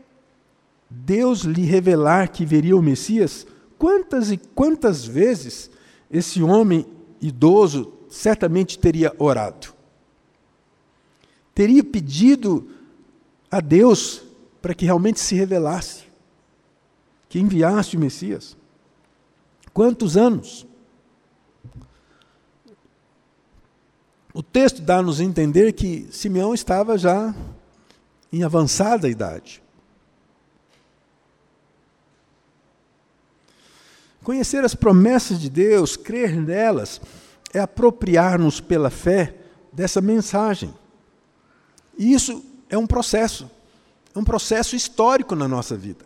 Deus 0.88 1.40
lhe 1.40 1.66
revelar 1.66 2.30
que 2.30 2.46
veria 2.46 2.74
o 2.74 2.80
Messias, 2.80 3.46
quantas 3.78 4.30
e 4.30 4.38
quantas 4.38 5.04
vezes 5.04 5.70
esse 6.10 6.42
homem 6.42 6.86
idoso 7.20 7.92
certamente 8.08 8.78
teria 8.78 9.12
orado? 9.18 9.75
Teria 11.56 11.82
pedido 11.82 12.68
a 13.50 13.60
Deus 13.60 14.22
para 14.60 14.74
que 14.74 14.84
realmente 14.84 15.18
se 15.18 15.34
revelasse, 15.34 16.04
que 17.30 17.40
enviasse 17.40 17.96
o 17.96 17.98
Messias. 17.98 18.54
Quantos 19.72 20.18
anos? 20.18 20.66
O 24.34 24.42
texto 24.42 24.82
dá-nos 24.82 25.18
a 25.18 25.24
entender 25.24 25.72
que 25.72 26.06
Simeão 26.10 26.52
estava 26.52 26.98
já 26.98 27.34
em 28.30 28.42
avançada 28.42 29.08
idade. 29.08 29.62
Conhecer 34.22 34.62
as 34.62 34.74
promessas 34.74 35.40
de 35.40 35.48
Deus, 35.48 35.96
crer 35.96 36.36
nelas, 36.36 37.00
é 37.54 37.60
apropriar-nos 37.60 38.60
pela 38.60 38.90
fé 38.90 39.36
dessa 39.72 40.02
mensagem. 40.02 40.74
E 41.96 42.12
isso 42.12 42.44
é 42.68 42.76
um 42.76 42.86
processo, 42.86 43.50
é 44.14 44.18
um 44.18 44.24
processo 44.24 44.76
histórico 44.76 45.34
na 45.34 45.48
nossa 45.48 45.76
vida. 45.76 46.04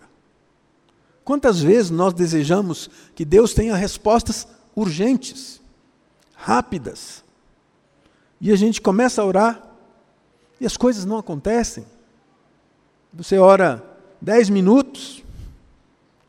Quantas 1.24 1.60
vezes 1.60 1.90
nós 1.90 2.12
desejamos 2.12 2.90
que 3.14 3.24
Deus 3.24 3.54
tenha 3.54 3.76
respostas 3.76 4.46
urgentes, 4.74 5.60
rápidas, 6.34 7.22
e 8.40 8.50
a 8.50 8.56
gente 8.56 8.80
começa 8.80 9.20
a 9.20 9.24
orar 9.24 9.62
e 10.60 10.66
as 10.66 10.76
coisas 10.76 11.04
não 11.04 11.18
acontecem. 11.18 11.84
Você 13.12 13.38
ora 13.38 13.84
dez 14.20 14.48
minutos 14.48 15.22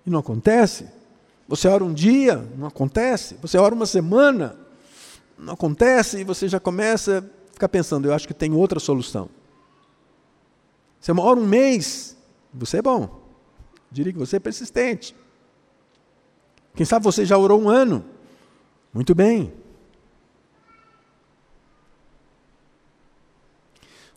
e 0.06 0.10
não 0.10 0.20
acontece. 0.20 0.88
Você 1.48 1.68
ora 1.68 1.84
um 1.84 1.94
dia, 1.94 2.48
não 2.58 2.68
acontece. 2.68 3.36
Você 3.42 3.58
ora 3.58 3.74
uma 3.74 3.86
semana, 3.86 4.56
não 5.38 5.54
acontece. 5.54 6.20
E 6.20 6.24
você 6.24 6.48
já 6.48 6.60
começa 6.60 7.20
a 7.20 7.54
ficar 7.54 7.70
pensando: 7.70 8.08
eu 8.08 8.14
acho 8.14 8.28
que 8.28 8.34
tem 8.34 8.54
outra 8.54 8.80
solução. 8.80 9.30
Você 11.02 11.12
ora 11.12 11.40
um 11.40 11.48
mês, 11.48 12.16
você 12.54 12.78
é 12.78 12.82
bom. 12.82 13.20
Diria 13.92 14.14
que 14.14 14.20
você 14.20 14.36
é 14.36 14.40
persistente. 14.40 15.16
Quem 16.76 16.86
sabe 16.86 17.04
você 17.04 17.26
já 17.26 17.38
orou 17.38 17.60
um 17.60 17.68
ano. 17.68 18.06
Muito 18.94 19.16
bem. 19.16 19.52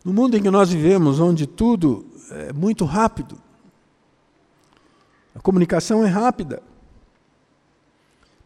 No 0.03 0.13
mundo 0.13 0.37
em 0.37 0.43
que 0.43 0.51
nós 0.51 0.69
vivemos, 0.69 1.19
onde 1.19 1.47
tudo 1.47 2.05
é 2.29 2.53
muito 2.53 2.85
rápido, 2.85 3.41
a 5.33 5.39
comunicação 5.39 6.05
é 6.05 6.07
rápida, 6.07 6.61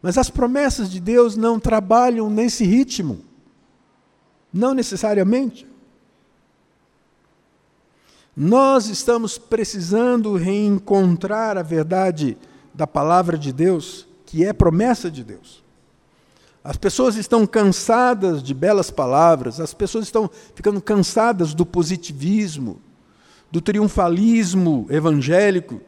mas 0.00 0.16
as 0.16 0.30
promessas 0.30 0.90
de 0.90 0.98
Deus 0.98 1.36
não 1.36 1.60
trabalham 1.60 2.30
nesse 2.30 2.64
ritmo, 2.64 3.22
não 4.50 4.72
necessariamente. 4.72 5.69
Nós 8.42 8.86
estamos 8.86 9.36
precisando 9.36 10.34
reencontrar 10.34 11.58
a 11.58 11.62
verdade 11.62 12.38
da 12.72 12.86
palavra 12.86 13.36
de 13.36 13.52
Deus, 13.52 14.06
que 14.24 14.42
é 14.46 14.50
promessa 14.50 15.10
de 15.10 15.22
Deus. 15.22 15.62
As 16.64 16.78
pessoas 16.78 17.16
estão 17.16 17.46
cansadas 17.46 18.42
de 18.42 18.54
belas 18.54 18.90
palavras, 18.90 19.60
as 19.60 19.74
pessoas 19.74 20.06
estão 20.06 20.30
ficando 20.54 20.80
cansadas 20.80 21.52
do 21.52 21.66
positivismo, 21.66 22.80
do 23.50 23.60
triunfalismo 23.60 24.86
evangélico, 24.88 25.78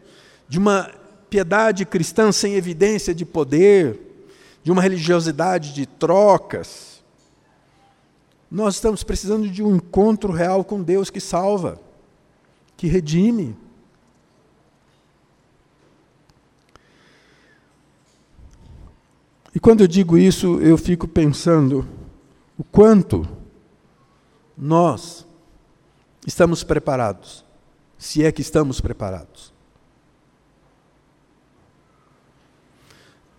de 0.47 0.59
uma 0.59 0.91
piedade 1.31 1.87
cristã 1.87 2.31
sem 2.33 2.53
evidência 2.53 3.15
de 3.15 3.25
poder, 3.25 3.99
de 4.63 4.71
uma 4.71 4.83
religiosidade 4.83 5.73
de 5.73 5.87
trocas. 5.87 7.03
Nós 8.51 8.75
estamos 8.75 9.03
precisando 9.03 9.49
de 9.49 9.63
um 9.63 9.77
encontro 9.77 10.31
real 10.31 10.63
com 10.63 10.83
Deus 10.83 11.09
que 11.09 11.19
salva, 11.19 11.81
que 12.83 12.89
redime, 12.89 13.57
E 19.55 19.61
quando 19.61 19.83
eu 19.83 19.87
digo 19.87 20.17
isso, 20.17 20.59
eu 20.63 20.79
fico 20.79 21.07
pensando 21.07 21.87
o 22.57 22.65
quanto 22.65 23.29
nós 24.57 25.27
estamos 26.27 26.65
preparados, 26.65 27.45
se 27.99 28.25
é 28.25 28.33
que 28.33 28.41
estamos 28.41 28.81
preparados. 28.81 29.53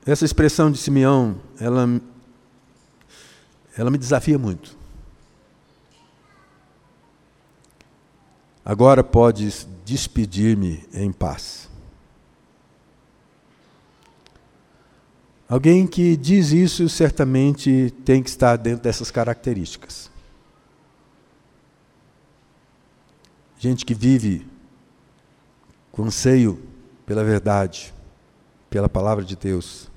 Essa 0.06 0.23
expressão 0.23 0.71
de 0.71 0.77
Simeão, 0.77 1.41
ela, 1.60 1.99
ela 3.75 3.89
me 3.89 3.97
desafia 3.97 4.38
muito. 4.38 4.83
Agora 8.65 9.04
podes 9.04 9.67
despedir-me 9.84 10.88
em 10.93 11.12
paz. 11.12 11.69
Alguém 15.49 15.86
que 15.86 16.15
diz 16.15 16.52
isso 16.52 16.88
certamente 16.88 17.93
tem 18.06 18.23
que 18.23 18.30
estar 18.30 18.56
dentro 18.56 18.82
dessas 18.82 19.12
características. 19.12 20.10
Gente 23.60 23.86
que 23.86 23.93
vive 23.93 24.47
com 25.91 26.06
anseio 26.06 26.60
pela 27.06 27.23
verdade, 27.23 27.93
pela 28.69 28.89
palavra 28.89 29.23
de 29.23 29.36
Deus, 29.36 29.91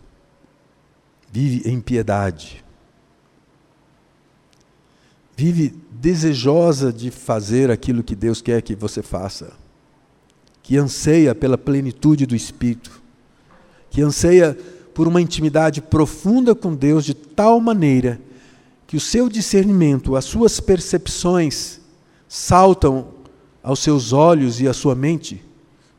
vive 1.32 1.68
em 1.68 1.80
piedade, 1.80 2.64
vive 5.36 5.74
desejosa 5.92 6.92
de 6.92 7.10
fazer 7.10 7.70
aquilo 7.70 8.02
que 8.02 8.16
Deus 8.16 8.40
quer 8.40 8.62
que 8.62 8.74
você 8.74 9.02
faça, 9.02 9.52
que 10.62 10.76
anseia 10.76 11.34
pela 11.34 11.58
plenitude 11.58 12.24
do 12.26 12.34
Espírito, 12.34 13.02
que 13.90 14.00
anseia 14.00 14.56
por 14.94 15.06
uma 15.06 15.20
intimidade 15.20 15.82
profunda 15.82 16.54
com 16.54 16.74
Deus 16.74 17.04
de 17.04 17.12
tal 17.12 17.60
maneira 17.60 18.18
que 18.86 18.96
o 18.96 19.00
seu 19.00 19.28
discernimento, 19.28 20.16
as 20.16 20.24
suas 20.24 20.58
percepções 20.58 21.80
saltam 22.28 23.08
aos 23.62 23.80
seus 23.80 24.12
olhos 24.12 24.60
e 24.60 24.68
à 24.68 24.72
sua 24.72 24.94
mente 24.94 25.44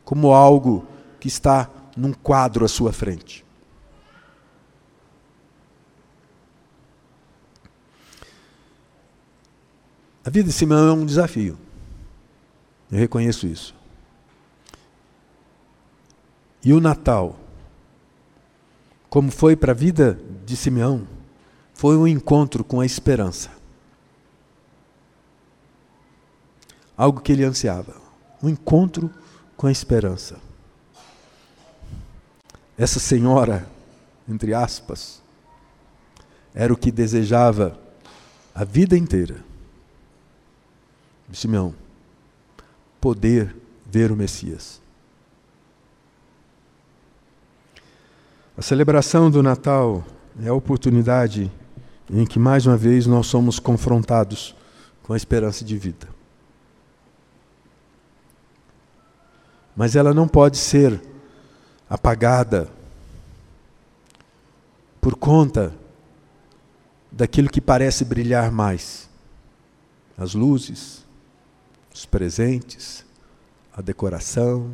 como 0.04 0.32
algo 0.32 0.86
que 1.20 1.28
está 1.28 1.70
num 1.96 2.12
quadro 2.12 2.64
à 2.64 2.68
sua 2.68 2.92
frente. 2.92 3.44
A 10.28 10.30
vida 10.30 10.48
de 10.48 10.52
Simão 10.52 10.88
é 10.88 10.92
um 10.92 11.06
desafio. 11.06 11.58
Eu 12.92 12.98
reconheço 12.98 13.46
isso. 13.46 13.74
E 16.62 16.72
o 16.72 16.80
Natal 16.80 17.34
como 19.08 19.30
foi 19.30 19.56
para 19.56 19.72
a 19.72 19.74
vida 19.74 20.20
de 20.44 20.54
Simeão, 20.54 21.06
foi 21.72 21.96
um 21.96 22.06
encontro 22.06 22.62
com 22.62 22.80
a 22.80 22.86
esperança. 22.86 23.50
Algo 26.96 27.20
que 27.20 27.32
ele 27.32 27.44
ansiava. 27.44 27.96
Um 28.42 28.48
encontro 28.48 29.10
com 29.56 29.66
a 29.66 29.72
esperança. 29.72 30.38
Essa 32.76 33.00
senhora, 33.00 33.68
entre 34.28 34.52
aspas, 34.52 35.22
era 36.54 36.72
o 36.72 36.76
que 36.76 36.92
desejava 36.92 37.78
a 38.54 38.64
vida 38.64 38.96
inteira. 38.96 39.47
Simeão, 41.36 41.74
poder 43.00 43.54
ver 43.86 44.10
o 44.10 44.16
Messias. 44.16 44.80
A 48.56 48.62
celebração 48.62 49.30
do 49.30 49.42
Natal 49.42 50.04
é 50.42 50.48
a 50.48 50.54
oportunidade 50.54 51.50
em 52.10 52.24
que, 52.24 52.38
mais 52.38 52.66
uma 52.66 52.76
vez, 52.76 53.06
nós 53.06 53.26
somos 53.26 53.58
confrontados 53.58 54.54
com 55.02 55.12
a 55.12 55.16
esperança 55.16 55.64
de 55.64 55.76
vida. 55.76 56.08
Mas 59.76 59.94
ela 59.94 60.12
não 60.12 60.26
pode 60.26 60.56
ser 60.56 61.00
apagada 61.88 62.68
por 65.00 65.14
conta 65.14 65.72
daquilo 67.12 67.48
que 67.48 67.60
parece 67.60 68.04
brilhar 68.04 68.50
mais. 68.50 69.08
As 70.16 70.34
luzes, 70.34 71.06
os 71.92 72.06
presentes, 72.06 73.04
a 73.72 73.80
decoração, 73.80 74.72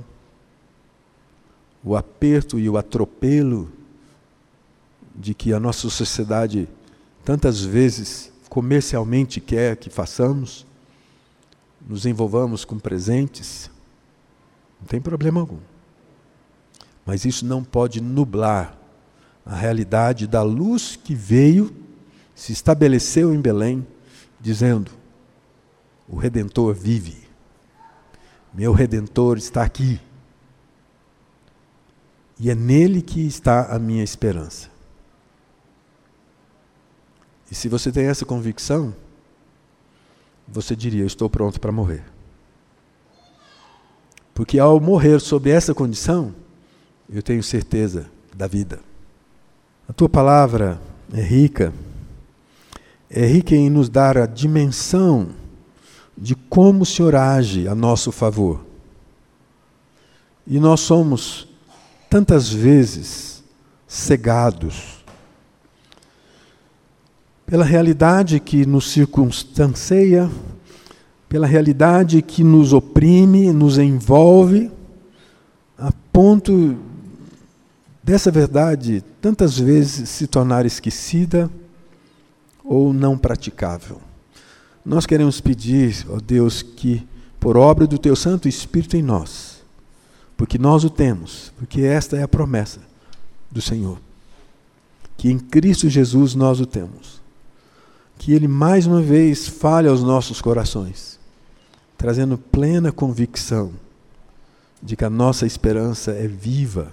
o 1.83 1.95
aperto 1.97 2.59
e 2.59 2.69
o 2.69 2.79
atropelo 2.79 3.71
de 5.15 5.35
que 5.35 5.53
a 5.53 5.61
nossa 5.61 5.89
sociedade 5.91 6.69
tantas 7.25 7.61
vezes 7.61 8.33
comercialmente 8.49 9.41
quer 9.41 9.77
que 9.77 9.91
façamos, 9.91 10.67
nos 11.87 12.07
envolvamos 12.07 12.65
com 12.65 12.79
presentes, 12.79 13.71
Não 14.81 14.87
tem 14.87 15.01
problema 15.01 15.41
algum. 15.41 15.59
Mas 17.07 17.25
isso 17.25 17.45
não 17.47 17.65
pode 17.65 18.01
nublar 18.01 18.77
a 19.45 19.55
realidade 19.55 20.27
da 20.27 20.43
luz 20.43 20.97
que 20.97 21.15
veio, 21.15 21.75
se 22.35 22.53
estabeleceu 22.53 23.35
em 23.35 23.41
Belém, 23.41 23.87
dizendo: 24.41 24.91
O 26.09 26.17
Redentor 26.17 26.75
vive. 26.75 27.25
Meu 28.53 28.73
Redentor 28.73 29.39
está 29.39 29.63
aqui. 29.63 30.01
E 32.39 32.51
é 32.51 32.55
nele 32.55 33.01
que 33.01 33.27
está 33.27 33.75
a 33.75 33.79
minha 33.79 34.03
esperança. 34.03 34.69
E 37.51 37.55
se 37.55 37.69
você 37.69 37.93
tem 37.93 38.07
essa 38.07 38.25
convicção, 38.25 38.95
você 40.47 40.75
diria: 40.75 41.05
Estou 41.05 41.31
pronto 41.31 41.61
para 41.61 41.73
morrer. 41.73 42.05
Porque 44.35 44.59
ao 44.59 44.81
morrer 44.81 45.21
sob 45.21 45.49
essa 45.49 45.73
condição, 45.73 46.35
eu 47.09 47.23
tenho 47.23 47.43
certeza 47.43 48.11
da 48.35 48.47
vida. 48.47 48.81
A 49.89 49.93
tua 49.93 50.09
palavra 50.09 50.81
é 51.13 51.21
rica, 51.21 51.73
é 53.09 53.25
rica 53.25 53.55
em 53.55 53.71
nos 53.71 53.89
dar 53.89 54.19
a 54.19 54.27
dimensão 54.27 55.29
de 56.17 56.35
como 56.35 56.83
o 56.83 56.87
Senhor 56.87 57.15
age 57.15 57.67
a 57.69 57.75
nosso 57.75 58.12
favor. 58.12 58.65
E 60.47 60.59
nós 60.59 60.81
somos 60.81 61.49
tantas 62.09 62.49
vezes 62.49 63.43
cegados 63.87 65.05
pela 67.47 67.65
realidade 67.65 68.41
que 68.41 68.65
nos 68.65 68.91
circunstancia, 68.91 70.31
pela 71.29 71.47
realidade 71.47 72.23
que 72.23 72.43
nos 72.43 72.73
oprime, 72.73 73.53
nos 73.53 73.79
envolve, 73.79 74.71
a 75.77 75.93
ponto 76.12 76.77
dessa 78.03 78.31
verdade 78.31 79.03
tantas 79.21 79.59
vezes 79.59 80.09
se 80.09 80.27
tornar 80.27 80.65
esquecida 80.65 81.51
ou 82.65 82.93
não 82.93 83.19
praticável. 83.19 84.01
Nós 84.85 85.07
queremos 85.07 85.41
pedir, 85.41 86.05
ó 86.09 86.18
Deus, 86.18 86.62
que 86.62 87.07
por 87.41 87.57
obra 87.57 87.87
do 87.87 87.99
teu 87.99 88.14
Santo 88.14 88.49
Espírito 88.49 88.97
em 88.97 89.03
nós, 89.03 89.62
porque 90.37 90.59
nós 90.59 90.85
o 90.85 90.91
temos, 90.91 91.53
porque 91.59 91.82
esta 91.82 92.16
é 92.16 92.22
a 92.22 92.28
promessa 92.28 92.80
do 93.51 93.62
Senhor, 93.62 93.99
que 95.16 95.30
em 95.30 95.39
Cristo 95.39 95.89
Jesus 95.89 96.35
nós 96.35 96.61
o 96.61 96.66
temos, 96.66 97.20
que 98.18 98.32
Ele 98.32 98.49
mais 98.49 98.87
uma 98.87 99.01
vez 99.01 99.49
fale 99.49 99.89
aos 99.89 100.03
nossos 100.03 100.41
corações, 100.41 101.18
trazendo 101.97 102.37
plena 102.37 102.93
convicção 102.93 103.72
de 104.82 104.97
que 104.97 105.05
a 105.05 105.11
nossa 105.11 105.47
esperança 105.47 106.11
é 106.12 106.26
viva 106.26 106.93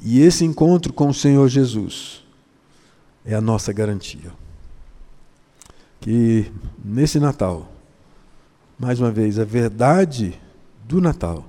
e 0.00 0.20
esse 0.20 0.44
encontro 0.44 0.92
com 0.92 1.08
o 1.08 1.14
Senhor 1.14 1.48
Jesus 1.48 2.22
é 3.24 3.34
a 3.34 3.40
nossa 3.40 3.72
garantia. 3.72 4.32
Que 6.00 6.52
nesse 6.82 7.18
Natal, 7.18 7.70
mais 8.78 9.00
uma 9.00 9.10
vez, 9.10 9.38
a 9.38 9.44
verdade 9.44 10.40
do 10.84 11.00
Natal 11.00 11.44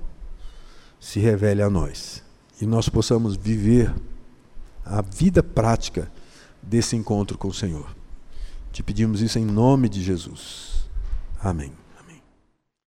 se 0.98 1.18
revele 1.20 1.62
a 1.62 1.70
nós 1.70 2.22
e 2.60 2.66
nós 2.66 2.88
possamos 2.88 3.36
viver 3.36 3.94
a 4.84 5.00
vida 5.00 5.42
prática 5.42 6.10
desse 6.62 6.96
encontro 6.96 7.38
com 7.38 7.48
o 7.48 7.54
Senhor. 7.54 7.94
Te 8.72 8.82
pedimos 8.82 9.22
isso 9.22 9.38
em 9.38 9.44
nome 9.44 9.88
de 9.88 10.02
Jesus. 10.02 10.88
Amém. 11.42 11.79